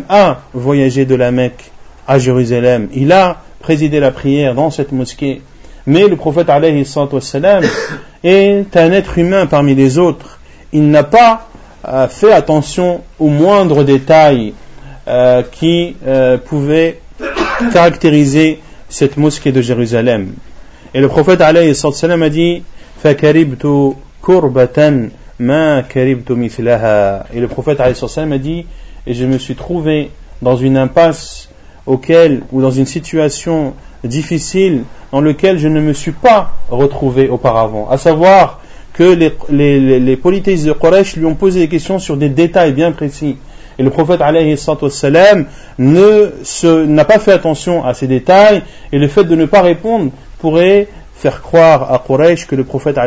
[0.09, 1.71] a voyagé de la Mecque
[2.05, 2.89] à Jérusalem.
[2.93, 5.41] Il a présidé la prière dans cette mosquée.
[5.87, 6.85] Mais le prophète alayhi
[8.23, 10.39] est un être humain parmi les autres.
[10.73, 11.47] Il n'a pas
[11.87, 14.53] euh, fait attention aux moindres détails
[15.07, 16.99] euh, qui euh, pouvaient
[17.71, 18.59] caractériser
[18.89, 20.33] cette mosquée de Jérusalem.
[20.94, 22.62] Et le prophète alayhi a dit
[23.02, 23.66] فَكَرِبْتُ
[24.22, 28.66] كُرْبَةً مَا كَرِبْتُ مِثْلَهَا Et le prophète alayhi a dit
[29.06, 30.10] et je me suis trouvé
[30.42, 31.48] dans une impasse
[31.86, 33.74] auquel ou dans une situation
[34.04, 37.88] difficile dans laquelle je ne me suis pas retrouvé auparavant.
[37.90, 38.60] À savoir
[38.92, 42.72] que les, les, les polythéistes de Quraysh lui ont posé des questions sur des détails
[42.72, 43.36] bien précis.
[43.78, 44.20] Et le prophète
[45.78, 48.62] ne n'a pas fait attention à ces détails
[48.92, 50.10] et le fait de ne pas répondre
[50.44, 50.88] pourrait
[51.20, 52.98] faire croire à Quraysh que le prophète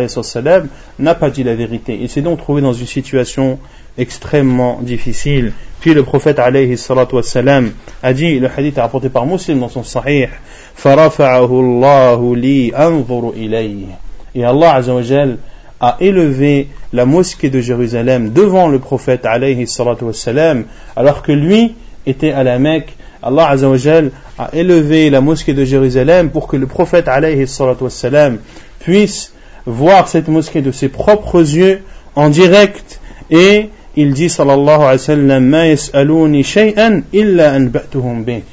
[0.99, 1.97] n'a pas dit la vérité.
[1.99, 3.57] Il s'est donc trouvé dans une situation
[3.97, 5.51] extrêmement difficile.
[5.79, 7.71] Puis le prophète alayhi salatu wassalam
[8.03, 10.29] a dit, le hadith est rapporté par Muslim dans son sahih,
[10.75, 13.87] فَرَفَعَهُ اللَّهُ لِي أَنظُرُ إِلَيْهِ
[14.35, 15.37] Et Allah azawajal
[15.79, 20.65] a élevé la mosquée de Jérusalem devant le prophète alayhi salatu wassalam,
[20.95, 21.75] alors que lui
[22.05, 22.95] était à la Mecque.
[23.27, 28.39] Allah azawajal a élevé la mosquée de Jérusalem pour que le prophète alayhi salatu wassalam
[28.79, 29.33] puisse
[29.65, 31.81] voir cette mosquée de ses propres yeux
[32.15, 32.99] en direct
[33.31, 38.43] et il dit sallallahu alayhi wa sallam ma yas'aluni shay'an illa anba'tuhum bih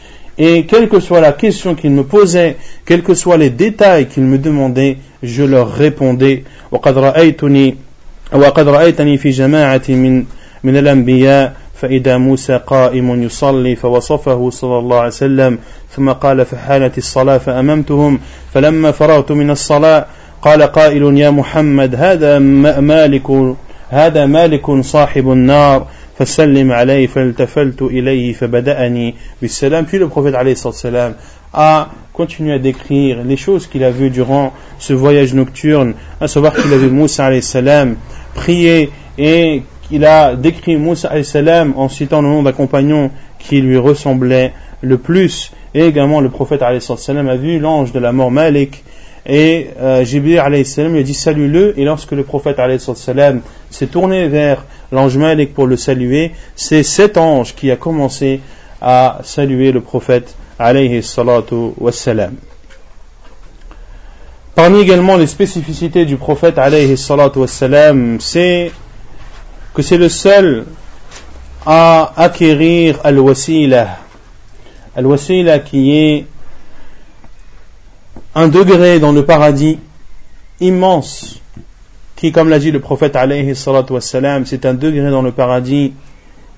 [0.42, 2.56] et quelle que soit la question qu'il me posait,
[2.86, 6.44] quels que soient les détails qu'il me demandait, je leur répondais.
[6.72, 7.76] وقد رأيتني
[8.32, 10.24] وقد رأيتني في جماعة من
[10.64, 15.59] من الأنبياء فإذا موسى قائم يصلي فوصفه صلى الله عليه وسلم
[15.95, 18.19] ثم قال فحالت الصلاة فأممتهم
[18.53, 20.05] فلما فرغت من الصلاة
[20.41, 22.39] قال قائل يا محمد هذا
[22.79, 23.55] مالك
[23.89, 25.87] هذا مالك صاحب النار
[26.19, 29.85] فسلم عليه فالتفلت إليه فبدأني بالسلام.
[29.85, 31.15] Puis le عليه الصلاة والسلام
[31.53, 35.93] a continué à décrire les choses qu'il a vues durant ce voyage nocturne.
[36.21, 37.95] À savoir qu'il a vu Moussa alayhi salam
[38.33, 41.13] prier et qu'il a décrit Moussa
[41.75, 46.61] en citant le nom d'un compagnon qui lui ressemblait le plus et également le prophète
[46.61, 46.73] a
[47.35, 48.83] vu l'ange de la mort Malik
[49.25, 51.79] et euh, Jibril lui a dit salue-le.
[51.79, 52.57] Et lorsque le prophète
[53.69, 58.41] s'est tourné vers l'ange Malik pour le saluer, c'est cet ange qui a commencé
[58.81, 60.35] à saluer le prophète.
[64.55, 67.39] Parmi également les spécificités du prophète alayhi salatu
[68.19, 68.71] c'est
[69.75, 70.65] que c'est le seul
[71.65, 73.97] à acquérir al-wasila.
[74.95, 76.25] Al-wasila qui est
[78.33, 79.77] un degré dans le paradis
[80.61, 81.41] immense
[82.15, 85.93] qui, comme l'a dit le prophète alayhi wassalam, c'est un degré dans le paradis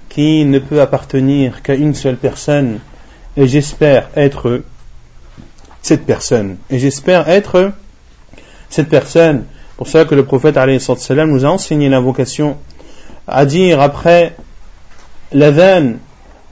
[0.09, 2.80] qui ne peut appartenir qu'à une seule personne
[3.36, 4.61] et j'espère être
[5.82, 7.72] cette personne et j'espère être
[8.70, 9.45] cette personne
[9.76, 10.80] pour ça que le prophète alayhi
[11.28, 12.57] nous a enseigné l'invocation
[13.28, 14.34] à dire après
[15.34, 15.94] l'adhan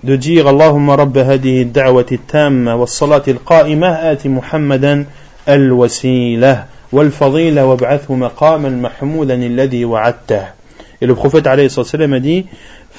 [0.03, 5.05] de dire Allahumma rabba hadihi da'wati tamma wa salati al-qa'ima ati Muhammadan
[5.47, 10.53] al-wasila wal fadila wab'athu maqaman mahmoudan alladhi wa'adtah.
[11.01, 12.45] Et le prophète alayhi sallam a dit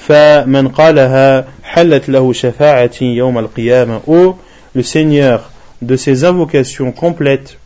[0.07, 4.35] فمن قالها حلت له شفاعتي يوم القيامة ou
[4.75, 5.49] le Seigneur
[5.81, 7.57] de ses invocations complètes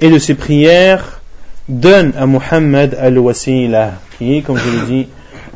[0.00, 1.17] et de ses prières
[1.68, 5.08] donne à Muhammad al-wasila qui est comme je l'ai dit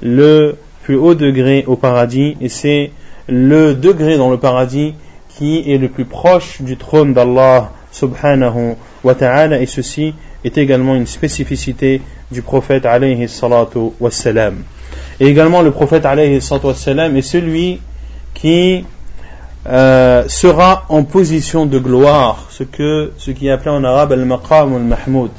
[0.03, 2.91] le plus haut degré au paradis et c'est
[3.29, 4.95] le degré dans le paradis
[5.29, 10.95] qui est le plus proche du trône d'Allah subhanahu wa ta'ala et ceci est également
[10.95, 14.63] une spécificité du prophète alayhi salatu wassalam.
[15.21, 17.81] Et également le prophète alayhi salatu wassalam est celui
[18.35, 18.85] qui
[19.69, 24.75] euh, sera en position de gloire, ce, que, ce qui est appelé en arabe al-maqam
[24.75, 25.31] al-mahmoud.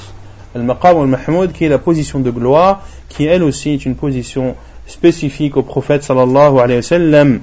[0.55, 4.57] Al-maqam al-mahmoud qui est la position de gloire, qui elle aussi est une position
[4.87, 7.41] spécifique au prophète sallallahu alayhi wa sallam.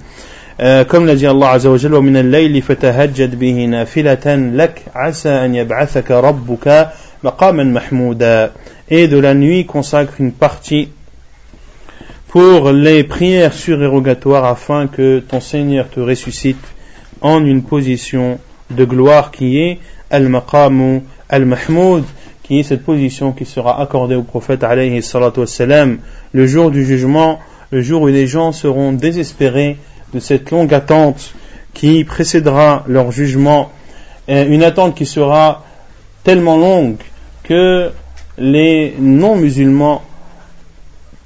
[0.59, 5.29] Euh, comme l'a dit Allah Azza wa Jalla, وَمِنَ اللَّيْلِ فَتَهَجَّدْ بِهِ نَافِلَةً لَكْ عَسَى
[5.29, 6.87] أَنْ يَبْعَثَكَ رَبُّكَ
[7.23, 8.51] مَقَامًا مَحْمُودًا
[8.89, 10.89] Et de la nuit consacre une partie
[12.29, 16.65] pour les prières surérogatoires afin que ton Seigneur te ressuscite
[17.21, 22.03] en une position de gloire qui est al-maqamu al-mahmoud
[22.50, 25.98] qui est cette position qui sera accordée au prophète alayhi salatu wassalam,
[26.32, 27.38] le jour du jugement,
[27.70, 29.76] le jour où les gens seront désespérés
[30.12, 31.32] de cette longue attente
[31.74, 33.70] qui précédera leur jugement,
[34.26, 35.64] une attente qui sera
[36.24, 36.96] tellement longue
[37.44, 37.92] que
[38.36, 40.02] les non-musulmans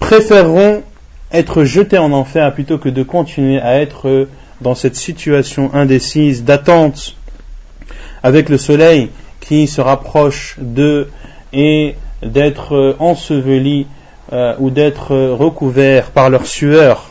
[0.00, 0.82] préféreront
[1.32, 4.28] être jetés en enfer plutôt que de continuer à être
[4.60, 7.16] dans cette situation indécise d'attente
[8.22, 9.08] avec le soleil
[9.44, 11.10] qui se rapproche d'eux
[11.52, 13.86] et d'être ensevelis
[14.32, 17.10] euh, ou d'être recouverts par leur sueur.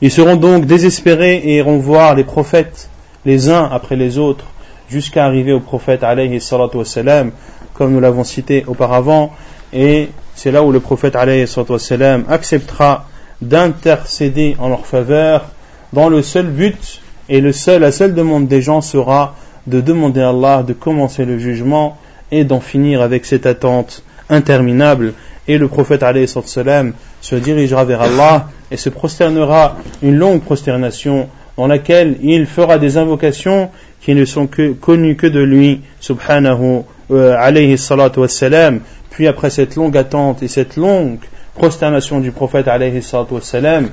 [0.00, 2.88] Ils seront donc désespérés et iront voir les prophètes
[3.26, 4.46] les uns après les autres
[4.88, 7.32] jusqu'à arriver au prophète alayhi salatu wassalam,
[7.74, 9.32] comme nous l'avons cité auparavant
[9.72, 13.06] et c'est là où le prophète alayhi salatu wassalam acceptera
[13.42, 15.46] d'intercéder en leur faveur
[15.92, 17.52] dans le seul but et la
[17.92, 19.34] seule demande des gens sera
[19.66, 21.98] de demander à Allah de commencer le jugement
[22.30, 25.14] et d'en finir avec cette attente interminable.
[25.48, 31.66] Et le prophète salam se dirigera vers Allah et se prosternera une longue prosternation dans
[31.66, 37.36] laquelle il fera des invocations qui ne sont que, connues que de lui, subhanahu euh,
[37.38, 38.80] alayhi salatu wassalam.
[39.10, 41.18] Puis après cette longue attente et cette longue
[41.54, 43.88] prosternation du prophète alayhi salatu wassalam,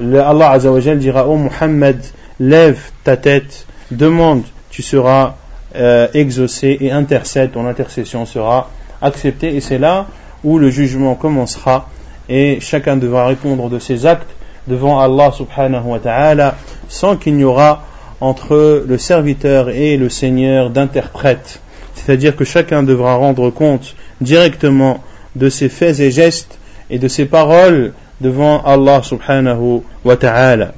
[0.00, 1.98] Allah azawajal dira, oh Muhammad,
[2.38, 4.42] lève ta tête, demande
[4.76, 5.36] tu seras
[5.74, 8.68] euh, exaucé et intercède, ton intercession sera
[9.00, 9.56] acceptée.
[9.56, 10.06] Et c'est là
[10.44, 11.88] où le jugement commencera
[12.28, 14.28] et chacun devra répondre de ses actes
[14.66, 16.56] devant Allah subhanahu wa ta'ala
[16.88, 17.84] sans qu'il n'y aura
[18.20, 21.60] entre le serviteur et le Seigneur d'interprète.
[21.94, 25.02] C'est-à-dire que chacun devra rendre compte directement
[25.36, 26.58] de ses faits et gestes
[26.90, 30.74] et de ses paroles devant Allah subhanahu wa ta'ala.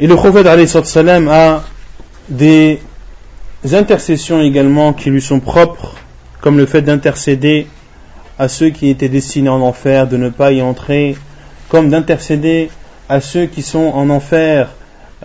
[0.00, 0.56] Et le prophète a
[2.28, 2.80] des
[3.72, 5.94] intercessions également qui lui sont propres,
[6.40, 7.66] comme le fait d'intercéder
[8.38, 11.16] à ceux qui étaient destinés en enfer de ne pas y entrer,
[11.68, 12.70] comme d'intercéder
[13.08, 14.68] à ceux qui sont en enfer,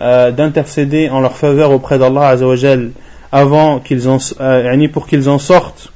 [0.00, 2.90] euh, d'intercéder en leur faveur auprès d'Allah Azzawajal
[3.30, 5.92] avant qu'ils en, euh, pour qu'ils en sortent,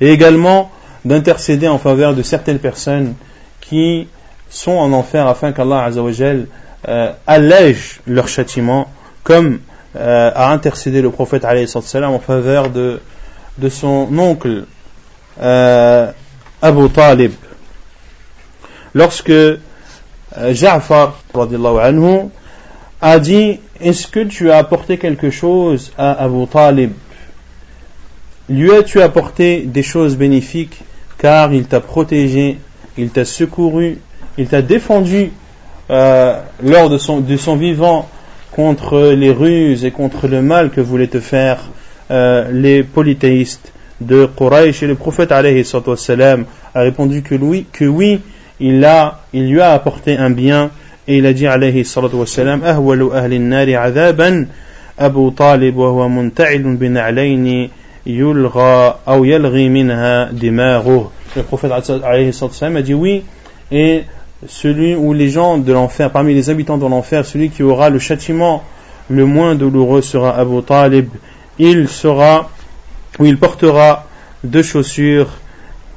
[0.00, 0.70] et également
[1.04, 3.14] d'intercéder en faveur de certaines personnes
[3.60, 4.06] qui
[4.48, 6.46] sont en enfer afin qu'Allah Azzawajal
[6.88, 7.12] euh,
[8.06, 8.88] leur châtiment,
[9.22, 9.60] comme
[9.96, 13.00] euh, a intercédé le prophète en faveur de,
[13.58, 14.64] de son oncle
[15.40, 16.12] euh,
[16.60, 17.32] Abu Talib.
[18.94, 19.56] Lorsque euh,
[20.34, 22.28] Ja'far anhu,
[23.00, 26.92] a dit Est-ce que tu as apporté quelque chose à Abu Talib?
[28.48, 30.82] Lui as-tu apporté des choses bénéfiques?
[31.18, 32.58] Car il t'a protégé,
[32.98, 33.98] il t'a secouru,
[34.36, 35.32] il t'a défendu
[35.90, 38.08] euh, lors de son, de son vivant
[38.52, 41.58] contre les ruses et contre le mal que voulaient te faire
[42.10, 45.32] euh, les polythéistes de Quraysh et le prophète
[45.96, 48.20] salam a répondu que oui, que oui
[48.60, 50.70] il, a, il lui a apporté un bien
[51.06, 54.46] et il a dit alayhi salam ahwalu ahli nari adhaban
[54.98, 57.70] Abu Talib wa huwa munta'ilun bina'layni
[58.06, 63.22] yulgha ou yalghi minha dimaruh le prophète alayhi salam a dit oui
[63.70, 64.04] et
[64.46, 67.98] celui où les gens de l'enfer, parmi les habitants de l'enfer, celui qui aura le
[67.98, 68.62] châtiment
[69.08, 71.08] le moins douloureux sera Abu Talib.
[71.58, 72.50] Il sera,
[73.18, 74.06] ou il portera
[74.44, 75.28] deux chaussures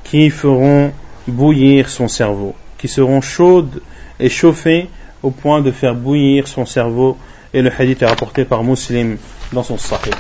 [0.03, 0.91] qui feront
[1.27, 3.81] bouillir son cerveau, qui seront chaudes
[4.19, 4.89] et chauffées
[5.21, 7.17] au point de faire bouillir son cerveau.
[7.53, 9.17] Et le hadith est rapporté par Muslim
[9.51, 10.13] dans son Sahih.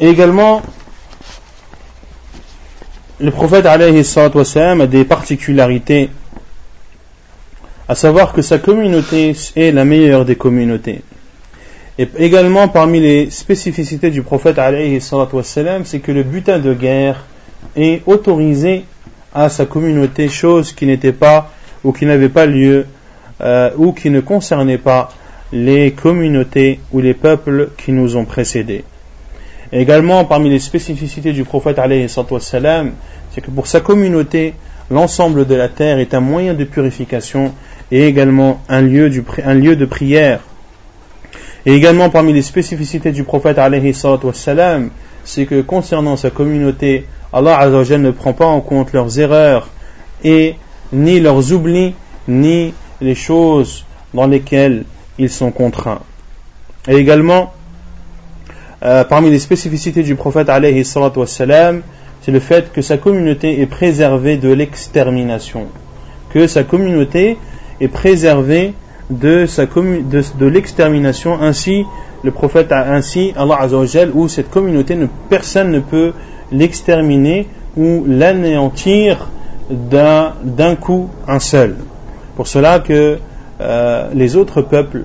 [0.00, 0.62] Également,
[3.20, 6.10] le prophète alayhi a des particularités,
[7.88, 11.02] à savoir que sa communauté est la meilleure des communautés.
[11.98, 17.26] Et également parmi les spécificités du prophète alayhi c'est que le butin de guerre
[17.76, 18.84] est autorisé
[19.34, 21.50] à sa communauté, chose qui n'était pas
[21.84, 22.86] ou qui n'avait pas lieu
[23.40, 25.10] euh, ou qui ne concernait pas
[25.52, 28.84] les communautés ou les peuples qui nous ont précédés.
[29.80, 31.80] Également, parmi les spécificités du prophète
[33.30, 34.54] c'est que pour sa communauté,
[34.90, 37.54] l'ensemble de la terre est un moyen de purification
[37.90, 40.40] et également un lieu, de prière.
[41.64, 43.58] Et également parmi les spécificités du prophète
[45.24, 49.68] c'est que concernant sa communauté, Allah ne prend pas en compte leurs erreurs
[50.24, 50.56] et
[50.92, 51.94] ni leurs oublis,
[52.28, 54.84] ni les choses dans lesquelles
[55.18, 56.02] ils sont contraints.
[56.88, 57.52] Et également,
[58.84, 60.48] euh, parmi les spécificités du prophète
[62.22, 65.66] c'est le fait que sa communauté est préservée de l'extermination,
[66.32, 67.36] que sa communauté
[67.80, 68.74] est préservée
[69.10, 71.84] de, l'extermination, ainsi
[72.22, 76.12] le prophète a ainsi Allah Azzawajal, où cette communauté, ne, personne ne peut
[76.50, 79.28] l'exterminer ou l'anéantir
[79.70, 81.76] d'un coup un seul.
[82.36, 83.18] Pour cela que
[83.60, 85.04] euh, les autres peuples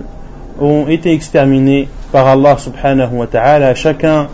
[0.59, 4.27] ont été exterminés par Allah subhanahu wa ta'ala, chacun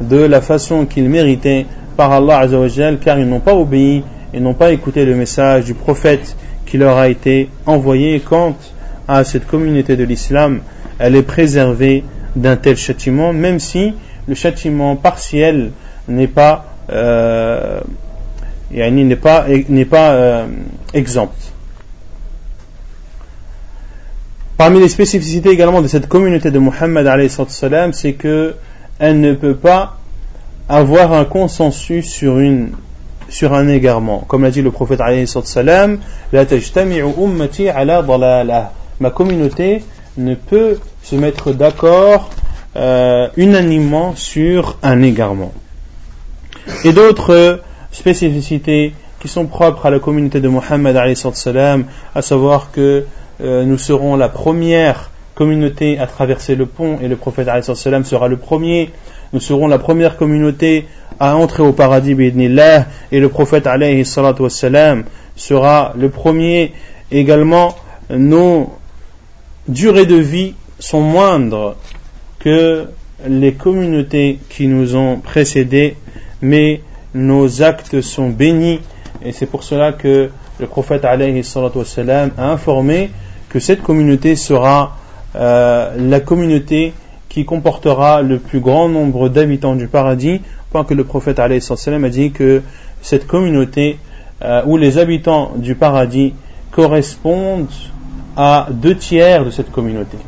[0.00, 1.66] de la façon qu'il méritait
[1.96, 5.74] par Allah Azzawajal car ils n'ont pas obéi et n'ont pas écouté le message du
[5.74, 8.56] prophète qui leur a été envoyé quant
[9.08, 10.60] à cette communauté de l'islam,
[10.98, 12.04] elle est préservée
[12.34, 13.94] d'un tel châtiment, même si
[14.28, 15.70] le châtiment partiel
[16.08, 17.80] n'est pas, euh,
[19.22, 19.46] pas,
[19.90, 20.46] pas euh,
[20.92, 21.45] exempt.
[24.56, 27.28] Parmi les spécificités également de cette communauté de Muhammad,
[27.92, 28.54] c'est que
[28.98, 29.98] elle ne peut pas
[30.68, 32.70] avoir un consensus sur une
[33.28, 34.24] sur un égarement.
[34.26, 35.00] Comme l'a dit le prophète
[38.98, 39.84] Ma communauté
[40.16, 42.30] ne peut se mettre d'accord
[42.76, 45.52] euh, unanimement sur un égarement.
[46.84, 47.60] Et d'autres
[47.92, 53.04] spécificités qui sont propres à la communauté de Muhammad à savoir que
[53.40, 57.48] euh, nous serons la première communauté à traverser le pont et le prophète
[58.04, 58.90] sera le premier.
[59.32, 60.86] Nous serons la première communauté
[61.20, 63.68] à entrer au paradis et le prophète
[65.36, 66.72] sera le premier.
[67.10, 67.76] Également,
[68.10, 68.72] nos
[69.68, 71.76] durées de vie sont moindres
[72.38, 72.86] que
[73.26, 75.96] les communautés qui nous ont précédés,
[76.40, 76.80] mais
[77.14, 78.80] nos actes sont bénis
[79.24, 81.16] et c'est pour cela que le prophète a
[82.38, 83.10] informé
[83.56, 84.98] que cette communauté sera
[85.34, 86.92] euh, la communauté
[87.30, 92.32] qui comportera le plus grand nombre d'habitants du paradis, point que le prophète a dit
[92.32, 92.60] que
[93.00, 93.96] cette communauté
[94.44, 96.34] euh, où les habitants du paradis
[96.70, 97.72] correspondent
[98.36, 100.18] à deux tiers de cette communauté.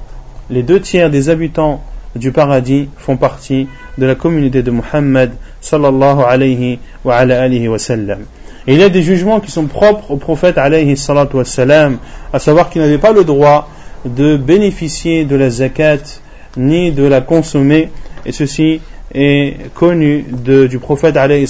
[0.48, 1.82] Les deux tiers des habitants
[2.16, 3.68] du paradis font partie
[3.98, 8.20] de la communauté de Muhammad sallallahu alayhi wa, alayhi wa sallam.
[8.68, 11.96] Et il y a des jugements qui sont propres au prophète alayhi salatu wa sallam,
[12.34, 13.70] à savoir qu'il n'avait pas le droit
[14.04, 16.20] de bénéficier de la zakat
[16.58, 17.88] ni de la consommer,
[18.26, 18.82] et ceci
[19.14, 20.26] est connu
[20.68, 21.48] du prophète alayhi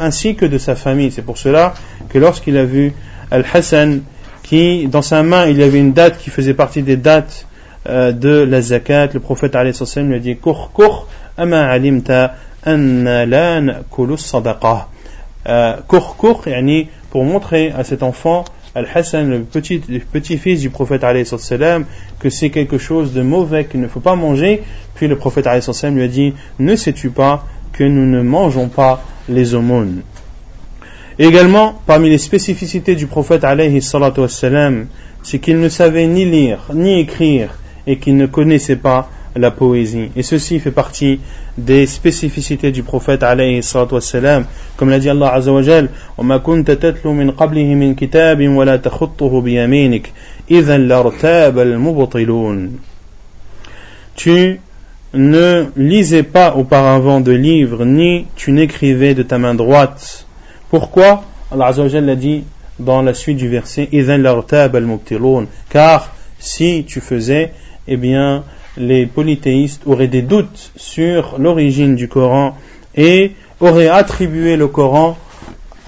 [0.00, 1.10] ainsi que de sa famille.
[1.10, 1.74] C'est pour cela
[2.08, 2.92] que lorsqu'il a vu
[3.32, 4.02] Al-Hassan
[4.44, 7.48] qui, dans sa main, il y avait une date qui faisait partie des dates
[7.88, 9.08] euh, de la zakat.
[9.12, 13.26] Le prophète alayhi lui a dit Kour, kour, ama alimta anna
[13.60, 14.16] na'kulu
[15.44, 15.80] sadaqa.
[15.86, 21.28] Euh, pour montrer à cet enfant, Al-Hassan, le petit, petit-fils du prophète alayhi
[22.20, 24.62] que c'est quelque chose de mauvais qu'il ne faut pas manger.
[24.94, 29.02] Puis le prophète alayhi lui a dit Ne sais-tu pas que nous ne mangeons pas
[29.28, 30.02] les aumônes?
[31.18, 33.82] Également, parmi les spécificités du prophète alayhi
[35.22, 40.11] c'est qu'il ne savait ni lire ni écrire et qu'il ne connaissait pas la poésie.
[40.15, 41.19] Et ceci fait partie
[41.57, 43.61] des spécificités du prophète alayhi
[44.77, 48.77] comme l'a dit Allah azza wa jal وَمَا كُنْتَ تَتْلُو مِنْ قَبْلِهِ مِنْ كِتَابٍ وَلَا
[48.77, 50.11] تَخُطُّهُ بِيَمِينِكَ
[50.51, 52.71] إِذًا لَارْتَابَ الْمُبْطِلُونَ
[54.15, 54.59] Tu
[55.13, 60.25] ne lisais pas auparavant de livres, ni tu n'écrivais de ta main droite
[60.69, 62.43] pourquoi Allah Azzawajal l'a dit
[62.79, 63.87] dans la suite du verset
[65.69, 67.53] Car si tu faisais,
[67.87, 68.43] eh bien,
[68.76, 72.56] les polythéistes auraient des doutes sur l'origine du Coran
[72.94, 75.18] et auraient attribué le Coran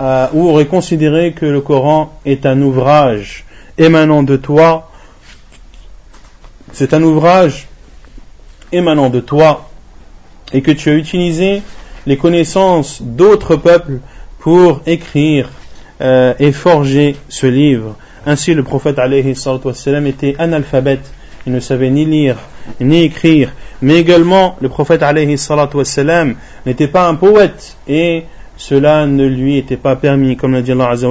[0.01, 3.45] euh, ou auraient considéré que le Coran est un ouvrage
[3.79, 4.91] émanant de toi.
[6.73, 7.69] C'est un ouvrage
[8.73, 9.71] émanant de toi
[10.53, 11.63] et que tu as utilisé
[12.07, 14.01] les connaissances d'autres peuples
[14.39, 15.51] pour écrire
[16.01, 17.97] euh, et forger ce livre.
[18.27, 18.99] Ainsi, le prophète
[20.07, 21.13] était analphabète,
[21.47, 22.37] il ne savait ni lire
[22.81, 25.37] ni écrire, mais également le prophète alayhi
[26.67, 27.77] n'était pas un poète.
[27.89, 28.25] Et
[28.57, 31.09] cela ne lui était pas permis, comme l'a dit Allah Azza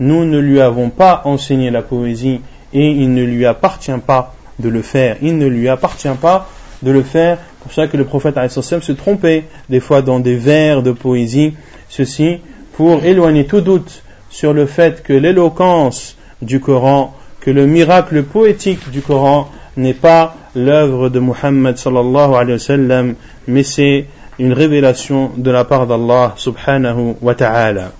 [0.00, 2.40] Nous ne lui avons pas enseigné la poésie
[2.72, 5.16] et il ne lui appartient pas de le faire.
[5.22, 6.48] Il ne lui appartient pas
[6.82, 7.38] de le faire.
[7.60, 11.54] Pour ça que le prophète se trompait des fois dans des vers de poésie,
[11.88, 12.38] ceci
[12.76, 18.90] pour éloigner tout doute sur le fait que l'éloquence du Coran, que le miracle poétique
[18.90, 23.14] du Coran n'est pas l'œuvre de Muhammad sallallahu alayhi wa sallam,
[23.48, 24.06] mais c'est
[24.38, 27.92] une révélation de la part d'Allah subhanahu wa ta'ala.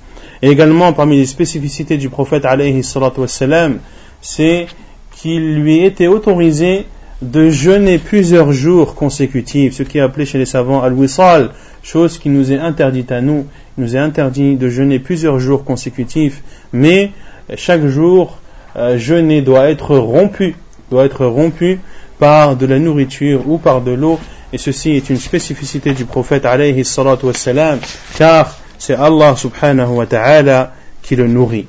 [0.42, 3.78] Et également parmi les spécificités du prophète alayhi wa sallam,
[4.20, 4.66] c'est
[5.12, 6.86] qu'il lui était autorisé
[7.22, 11.50] de jeûner plusieurs jours consécutifs, ce qui est appelé chez les savants al-wisal,
[11.82, 13.46] chose qui nous est interdite à nous.
[13.76, 16.42] Il nous est interdit de jeûner plusieurs jours consécutifs,
[16.72, 17.10] mais
[17.56, 18.38] chaque jour,
[18.76, 20.56] euh, jeûner doit être rompu,
[20.90, 21.80] doit être rompu
[22.18, 24.18] par de la nourriture ou par de l'eau,
[24.52, 27.78] et ceci est une spécificité du prophète alayhi salatu wassalam,
[28.16, 30.72] car c'est Allah subhanahu wa ta'ala
[31.02, 31.66] qui le nourrit.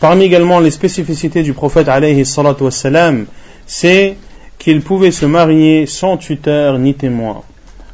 [0.00, 3.26] Parmi également les spécificités du prophète alayhi salatu wassalam,
[3.66, 4.16] c'est
[4.58, 7.42] qu'il pouvait se marier sans tuteur ni témoin.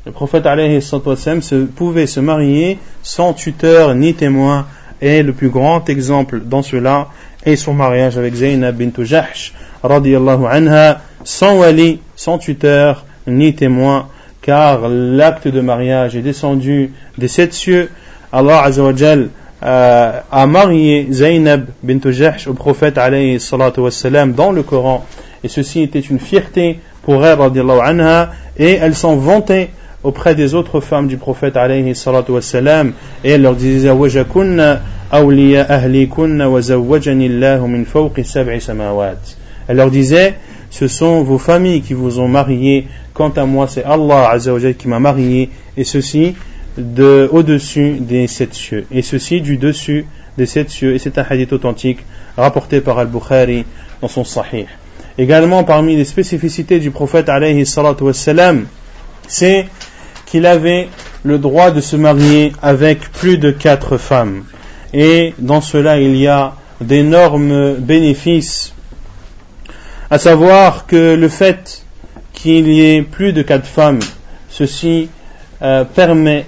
[0.07, 4.67] Le prophète alayhi se pouvait se marier sans tuteur ni témoin
[5.01, 7.09] Et le plus grand exemple dans cela
[7.45, 14.09] est son mariage avec Zaynab bint Jahsh, radiallahu anha, sans wali, sans tuteur, ni témoin,
[14.43, 17.91] car l'acte de mariage est descendu des sept cieux.
[18.33, 19.29] Allah Azzawajal
[19.63, 25.07] euh, a marié Zaynab bint Jahsh au prophète alayhi salatu wassalam dans le Coran.
[25.45, 29.71] Et ceci était une fierté pour elle, radiallahu anha, et elle s'en vantait
[30.03, 32.93] auprès des autres femmes du prophète alayhi salatu wassalam,
[33.25, 33.89] et elle leur disait
[39.69, 40.35] Elle leur disait,
[40.71, 44.89] ce sont vos familles qui vous ont marié, quant à moi c'est Allah Azzawajal qui
[44.89, 46.35] m'a marié, et ceci
[46.77, 51.25] de au-dessus des sept cieux, et ceci du dessus des sept cieux, et c'est un
[51.29, 51.99] hadith authentique
[52.37, 53.65] rapporté par Al-Bukhari
[54.01, 54.67] dans son Sahih.
[55.17, 58.67] Également parmi les spécificités du prophète alayhi salatu wassalam,
[59.27, 59.67] c'est
[60.31, 60.89] qu'il avait
[61.25, 64.45] le droit de se marier avec plus de quatre femmes.
[64.93, 68.75] Et dans cela, il y a d'énormes bénéfices,
[70.11, 71.85] à savoir que le fait
[72.33, 74.01] qu'il y ait plus de quatre femmes,
[74.49, 75.09] ceci
[75.63, 76.47] euh, permet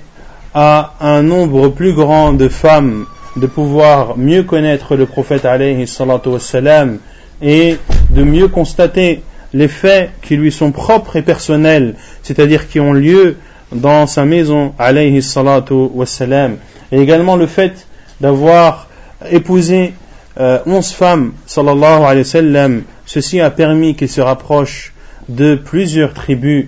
[0.54, 3.06] à un nombre plus grand de femmes
[3.36, 5.86] de pouvoir mieux connaître le prophète alayhi
[6.26, 6.98] wassalam
[7.42, 7.76] et
[8.10, 9.22] de mieux constater
[9.52, 13.36] les faits qui lui sont propres et personnels, c'est-à-dire qui ont lieu
[13.72, 16.56] dans sa maison, alayhi salatu wassalam.
[16.92, 17.86] Et également le fait
[18.20, 18.88] d'avoir
[19.30, 19.94] épousé
[20.38, 24.92] euh, onze femmes, sallallahu alayhi wa sallam, ceci a permis qu'il se rapproche
[25.28, 26.66] de plusieurs tribus,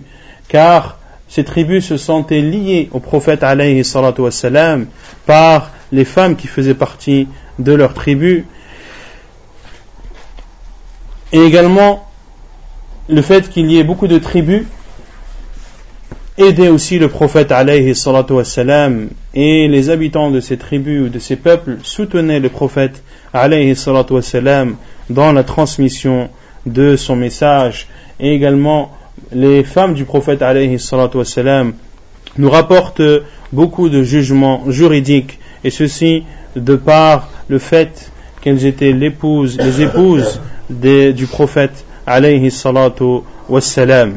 [0.49, 0.99] car
[1.29, 4.87] ces tribus se sentaient liées au prophète alayhi salatu wassalam
[5.27, 7.29] par les femmes qui faisaient partie
[7.59, 8.47] de leur tribu,
[11.33, 12.07] et également,
[13.09, 14.65] le fait qu'il y ait beaucoup de tribus
[16.39, 21.19] aidait aussi le prophète alayhi salatu wassalam et les habitants de ces tribus ou de
[21.19, 23.03] ces peuples soutenaient le prophète
[23.35, 24.77] alayhi salatu wassalam
[25.11, 26.31] dans la transmission
[26.65, 27.87] de son message
[28.19, 28.93] et également
[29.33, 31.75] les femmes du prophète alayhi salatu wassalam
[32.39, 33.03] nous rapportent
[33.53, 36.25] beaucoup de jugements juridiques et ceci
[36.57, 38.11] de par le fait
[38.41, 43.21] qu'elles étaient l'épouse, les épouses du prophète alayhi salatu
[43.51, 44.17] wassalam.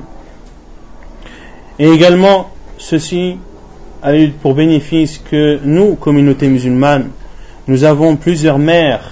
[1.78, 3.38] Et également, ceci
[4.02, 7.10] a eu pour bénéfice que nous, communauté musulmane,
[7.68, 9.12] nous avons plusieurs mères,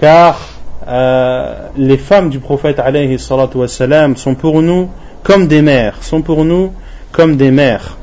[0.00, 0.40] car
[0.88, 3.16] euh, les femmes du prophète alayhi
[3.54, 4.88] wassalam sont pour nous
[5.22, 6.72] comme des mères, sont pour nous
[7.12, 7.96] comme des mères.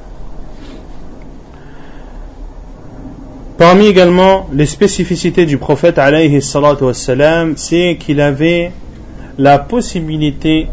[3.58, 6.40] Parmi également les spécificités du prophète alayhi
[6.82, 8.72] wassalam, c'est qu'il avait
[9.38, 10.68] la possibilité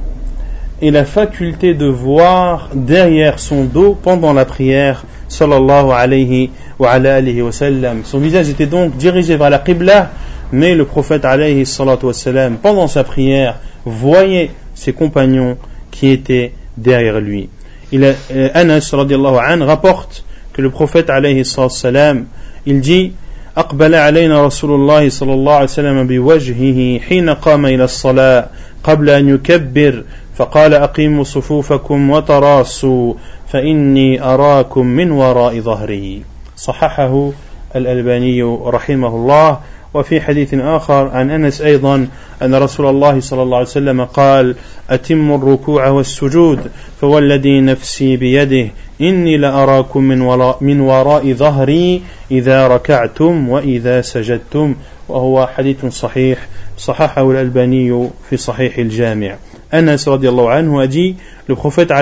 [0.81, 7.41] et la faculté de voir derrière son dos pendant la prière sallallahu alayhi wa, alayhi
[7.41, 8.01] wa sallam.
[8.05, 10.11] Son visage était donc dirigé vers la qibla,
[10.51, 15.57] mais le prophète alayhi salatu wassalam, pendant sa prière, voyait ses compagnons
[15.91, 17.49] qui étaient derrière lui.
[17.91, 20.23] Il, euh, Anas radiallahu anhu rapporte
[20.53, 22.25] que le prophète alayhi salatu wassalam
[22.65, 23.13] il dit
[23.57, 28.47] أقبل علينا رسول الله صلى الله عليه وسلم بوجهه حين قام إلى الصلاة
[28.83, 30.03] قبل أن يكبر
[30.36, 33.14] فقال أقيموا صفوفكم وتراصوا
[33.48, 36.22] فإني أراكم من وراء ظهري
[36.56, 37.30] صححه
[37.76, 39.58] الألباني رحمه الله.
[39.94, 42.08] وفي حديث آخر عن أنس أيضا
[42.42, 44.54] أن رسول الله صلى الله عليه وسلم قال
[44.90, 46.70] أتم الركوع والسجود
[47.00, 48.70] فوالذي نفسي بيده
[49.00, 54.74] إني لأراكم من وراء, من وراء ظهري إذا ركعتم وإذا سجدتم.
[55.08, 56.38] وهو حديث صحيح
[56.78, 59.36] صححه الألباني في صحيح الجامع.
[59.74, 61.16] Anas anhu a dit
[61.48, 61.92] le prophète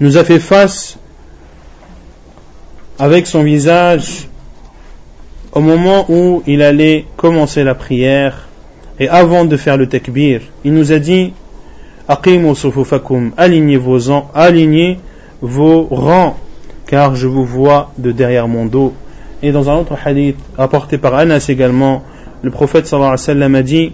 [0.00, 0.98] nous a fait face
[2.98, 4.28] avec son visage
[5.52, 8.48] au moment où il allait commencer la prière
[8.98, 11.32] et avant de faire le takbir il nous a dit
[12.08, 14.98] alignez vos, ans, alignez
[15.40, 16.36] vos rangs
[16.86, 18.92] car je vous vois de derrière mon dos.
[19.42, 22.02] Et dans un autre hadith apporté par Anas également
[22.42, 23.92] le prophète sallallahu alayhi a dit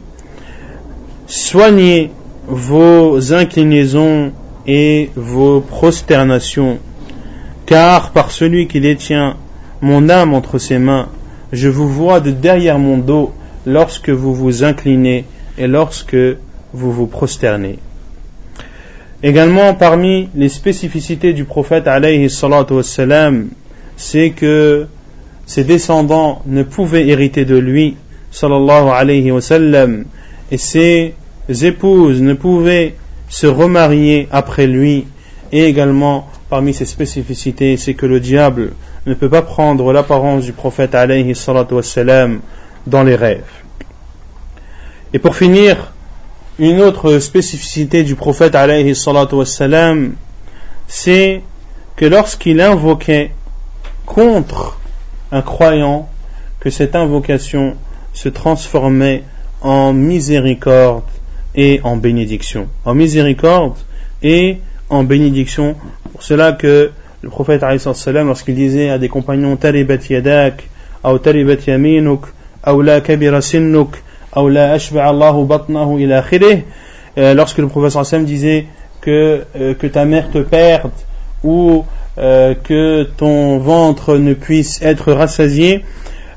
[1.30, 2.10] Soignez
[2.46, 4.32] vos inclinaisons
[4.66, 6.78] et vos prosternations,
[7.66, 9.36] car par celui qui détient
[9.82, 11.10] mon âme entre ses mains,
[11.52, 13.34] je vous vois de derrière mon dos
[13.66, 15.26] lorsque vous vous inclinez
[15.58, 16.16] et lorsque
[16.72, 17.78] vous vous prosternez.
[19.22, 21.86] Également parmi les spécificités du prophète
[23.98, 24.86] c'est que
[25.44, 27.96] ses descendants ne pouvaient hériter de lui
[28.30, 30.04] sallallahu alayhi wa sallam
[30.51, 31.14] et ses
[31.49, 32.94] épouses ne pouvaient
[33.28, 35.07] se remarier après lui
[35.53, 38.72] et également parmi ses spécificités, c'est que le diable
[39.07, 41.34] ne peut pas prendre l'apparence du prophète alayhi
[41.70, 42.40] wassalam,
[42.86, 43.44] dans les rêves.
[45.12, 45.92] Et pour finir,
[46.59, 50.14] une autre spécificité du prophète alayhi wassalam,
[50.86, 51.42] c'est
[51.96, 53.32] que lorsqu'il invoquait
[54.07, 54.78] contre
[55.32, 56.09] un croyant,
[56.61, 57.76] que cette invocation
[58.12, 59.22] se transformait
[59.61, 61.04] en miséricorde
[61.54, 62.68] et en bénédiction.
[62.84, 63.76] En miséricorde
[64.22, 64.59] et
[64.90, 65.76] en bénédiction.
[66.12, 66.90] Pour cela que
[67.22, 67.64] le prophète
[68.04, 70.68] lorsqu'il disait à des compagnons Talibat yadak,
[71.04, 72.26] ou Talibat yaminuk,
[72.66, 73.40] ou la kabira
[74.36, 76.24] ou la Allahu batnahu ila
[77.18, 78.66] euh, lorsque le prophète disait
[79.00, 80.92] que, euh, que ta mère te perde
[81.42, 81.84] ou
[82.18, 85.84] euh, que ton ventre ne puisse être rassasié,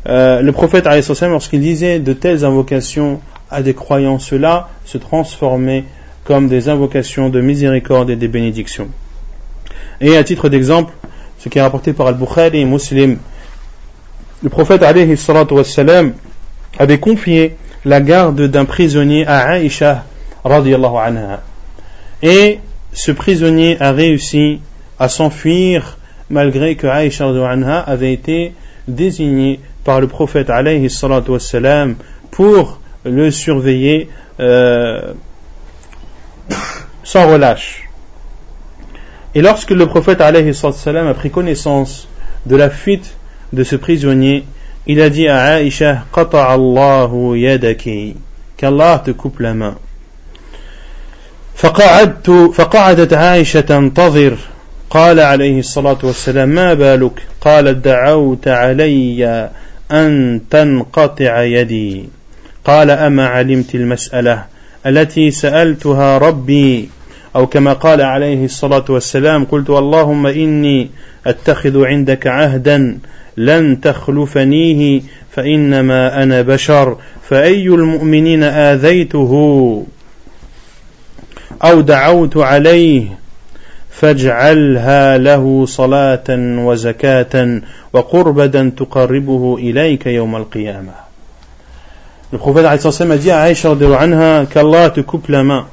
[0.06, 0.88] le prophète
[1.22, 5.86] lorsqu'il disait de telles invocations à des croyants, cela se transformait
[6.24, 8.90] comme des invocations de miséricorde et des bénédictions.
[10.00, 10.94] Et à titre d'exemple,
[11.38, 13.18] ce qui est rapporté par Al-Bukhari et Muslim,
[14.44, 14.82] le prophète
[15.52, 16.14] wassalam,
[16.80, 20.06] avait confié la garde d'un prisonnier à Aïcha.
[22.24, 22.60] Et
[22.94, 24.60] ce prisonnier a réussi
[25.00, 25.98] à s'enfuir
[26.30, 27.28] malgré que Aïcha
[27.86, 28.54] avait été
[28.88, 31.97] désigné par le prophète wassalam,
[32.31, 34.09] pour le surveiller
[34.41, 35.15] euh,
[37.03, 37.89] sans relâche.
[39.35, 42.09] Et lorsque le prophète alayhi salam a pris connaissance
[42.47, 43.17] de la fuite
[43.53, 44.45] de ce prisonnier,
[44.87, 48.17] il a dit à Aïcha Allahu yadaki
[48.57, 49.77] qu'Allah te coupe la main.
[51.57, 54.37] فقعدت فقعدت عائشة تنتظر
[54.91, 59.51] قال عليه الصلاة والسلام ما بالك قالت دعوت علي
[59.92, 62.04] أن تنقطع يدي.
[62.66, 64.46] قال أما علمت المسألة
[64.86, 66.90] التي سألتها ربي؟
[67.36, 70.90] أو كما قال عليه الصلاة والسلام قلت اللهم إني
[71.28, 72.98] أتخذ عندك عهدا
[73.38, 76.98] لن تخلفنيه فإنما أنا بشر
[77.30, 79.32] فأي المؤمنين آذيته
[81.64, 83.21] أو دعوت عليه
[84.01, 86.29] فاجعلها له صلاة
[86.69, 87.61] وزكاة
[87.93, 91.07] وقربة تقربه إليك يوم القيامة
[92.33, 93.77] Le prophète a dit à Aïcha
[94.51, 95.69] qu'Allah te coupe la main.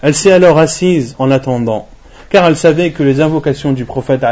[0.00, 1.88] Elle s'est alors assise en attendant,
[2.30, 4.22] car elle savait que les invocations du prophète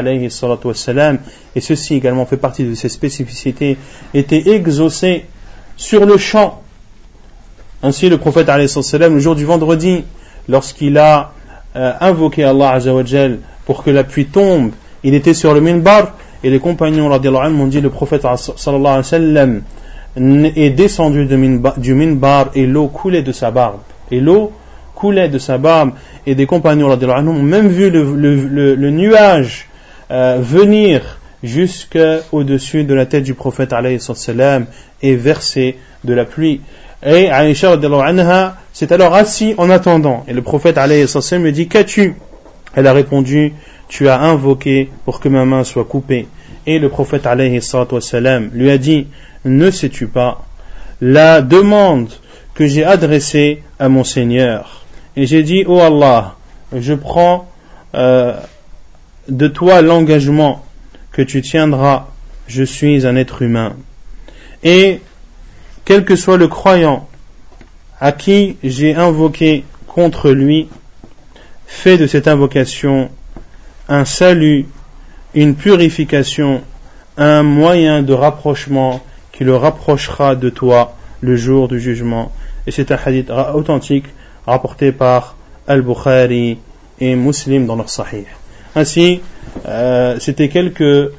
[0.64, 1.18] wassalam,
[1.54, 3.76] et ceci également fait partie de ses spécificités,
[4.14, 5.26] étaient exaucées
[5.76, 6.62] sur le champ.
[7.82, 10.04] Ainsi le prophète wassalam, le jour du vendredi,
[10.48, 11.32] lorsqu'il a
[11.75, 12.79] euh, invoqué Allah
[13.65, 14.71] pour que la pluie tombe,
[15.03, 19.61] il était sur le minbar, et les compagnons m'ont dit le prophète sallallahu alayhi
[20.15, 23.79] wa est descendu du minbar et l'eau coulait de sa barbe.
[24.11, 24.51] Et l'eau
[24.93, 25.91] coulait de sa barbe
[26.25, 29.67] et des compagnons ont même vu le, nuage
[30.11, 33.73] euh, venir jusqu'au-dessus de la tête du prophète
[35.01, 36.61] et verser de la pluie.
[37.05, 37.77] Et Aïcha
[38.71, 40.23] s'est alors assis en attendant.
[40.27, 42.15] Et le prophète me dit Qu'as-tu?
[42.75, 43.53] Elle a répondu
[43.89, 46.27] Tu as invoqué pour que ma main soit coupée.
[46.65, 47.27] Et le prophète
[48.53, 49.07] lui a dit
[49.45, 50.45] ne sais-tu pas?
[51.01, 52.09] La demande
[52.53, 54.85] que j'ai adressée à mon Seigneur
[55.15, 56.35] Et j'ai dit, oh Allah,
[56.73, 57.49] je prends
[57.93, 58.33] euh,
[59.27, 60.63] de toi l'engagement
[61.11, 62.07] que tu tiendras,
[62.47, 63.73] je suis un être humain.
[64.63, 65.01] Et
[65.85, 67.07] quel que soit le croyant
[67.99, 70.67] à qui j'ai invoqué contre lui,
[71.65, 73.09] fais de cette invocation
[73.89, 74.65] un salut,
[75.33, 76.61] une purification,
[77.17, 82.31] un moyen de rapprochement qui le rapprochera de toi le jour du jugement.
[82.67, 84.05] Et c'est un hadith authentique
[84.45, 85.35] rapporté par
[85.67, 86.59] Al-Bukhari
[86.99, 88.25] et Muslim dans leur sahih.
[88.75, 89.21] Ainsi,
[89.67, 91.11] euh, c'était quelques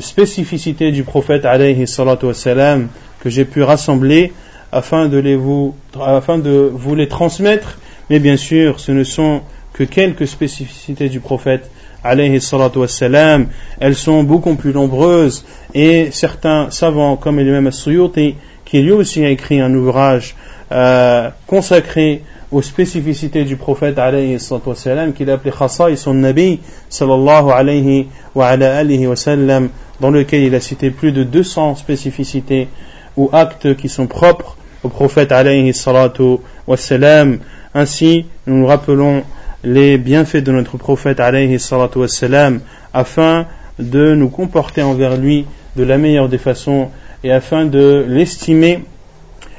[0.00, 2.88] spécificités du prophète alayhi salatu wassalam,
[3.20, 4.32] que j'ai pu rassembler
[4.72, 7.78] afin de, les vous, afin de vous les transmettre.
[8.10, 9.42] Mais bien sûr, ce ne sont
[9.72, 11.70] que quelques spécificités du prophète
[12.04, 12.40] alayhi
[12.76, 13.48] wassalam,
[13.80, 15.44] elles sont beaucoup plus nombreuses
[15.74, 20.36] et certains savants comme l'imam Suyuti qui lui aussi a écrit un ouvrage
[20.72, 26.14] euh, consacré aux spécificités du prophète alayhi salatu wassalam qu'il a appelé Khasa et son
[26.14, 29.68] Nabi sallallahu alayhi wa ala alihi wa sallam
[30.00, 32.68] dans lequel il a cité plus de 200 spécificités
[33.18, 37.40] ou actes qui sont propres au prophète alayhi salatu wassalam.
[37.74, 39.24] Ainsi nous nous rappelons
[39.64, 42.60] les bienfaits de notre prophète alayhi salatu wassalam,
[42.94, 43.46] afin
[43.80, 45.46] de nous comporter envers lui
[45.76, 46.90] de la meilleure des façons
[47.24, 48.84] et afin de l'estimer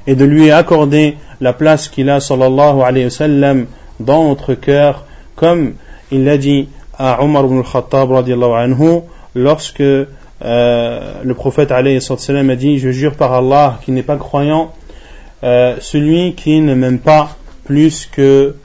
[0.07, 3.65] et de lui accorder la place qu'il a sallallahu alayhi wa sallam
[3.99, 5.05] dans notre cœur
[5.35, 5.73] comme
[6.11, 9.01] il l'a dit à Omar ibn al-Khattab anhu
[9.35, 9.83] lorsque
[10.41, 14.73] euh, le prophète a dit Je jure par Allah qui n'est pas croyant,
[15.43, 18.55] euh, celui qui ne m'aime pas plus que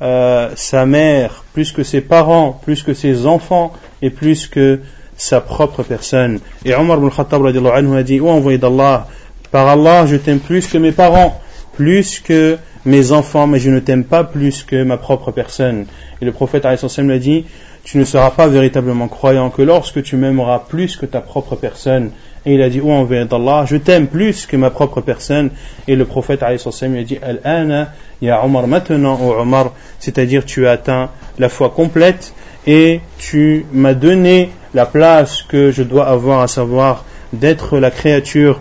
[0.00, 4.80] euh, sa mère, plus que ses parents, plus que ses enfants et plus que
[5.16, 6.38] sa propre personne.
[6.64, 9.08] Et Omar ibn al-Khattab anhu a dit Oh envoyé d'Allah,
[9.50, 11.40] par Allah je t'aime plus que mes parents,
[11.72, 15.86] plus que mes enfants, mais je ne t'aime pas plus que ma propre personne.
[16.20, 17.44] Et le prophète l'a dit,
[17.90, 22.10] tu ne seras pas véritablement croyant que lorsque tu m'aimeras plus que ta propre personne.
[22.44, 25.50] Et il a dit, oh envers d'Allah, je t'aime plus que ma propre personne.
[25.86, 30.72] Et le prophète lui a dit, Al-ana, ya Omar, maintenant, oh Omar, c'est-à-dire tu as
[30.72, 31.08] atteint
[31.38, 32.34] la foi complète
[32.66, 38.60] et tu m'as donné la place que je dois avoir, à savoir d'être la créature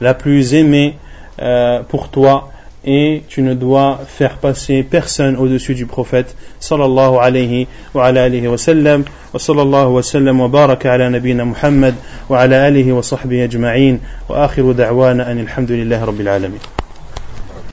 [0.00, 0.96] la plus aimée
[1.42, 2.48] euh, pour toi
[2.84, 8.46] et tu ne dois faire passer personne au-dessus du prophète sallallahu alayhi wa ala alihi
[8.48, 11.94] wa sallam wa sallallahu wa sallam wa baraka ala nabina Muhammad
[12.28, 16.79] wa ala alihi wa sahbihi ajma'in wa akhiru da'wana anil hamdulillahi rabbil alamin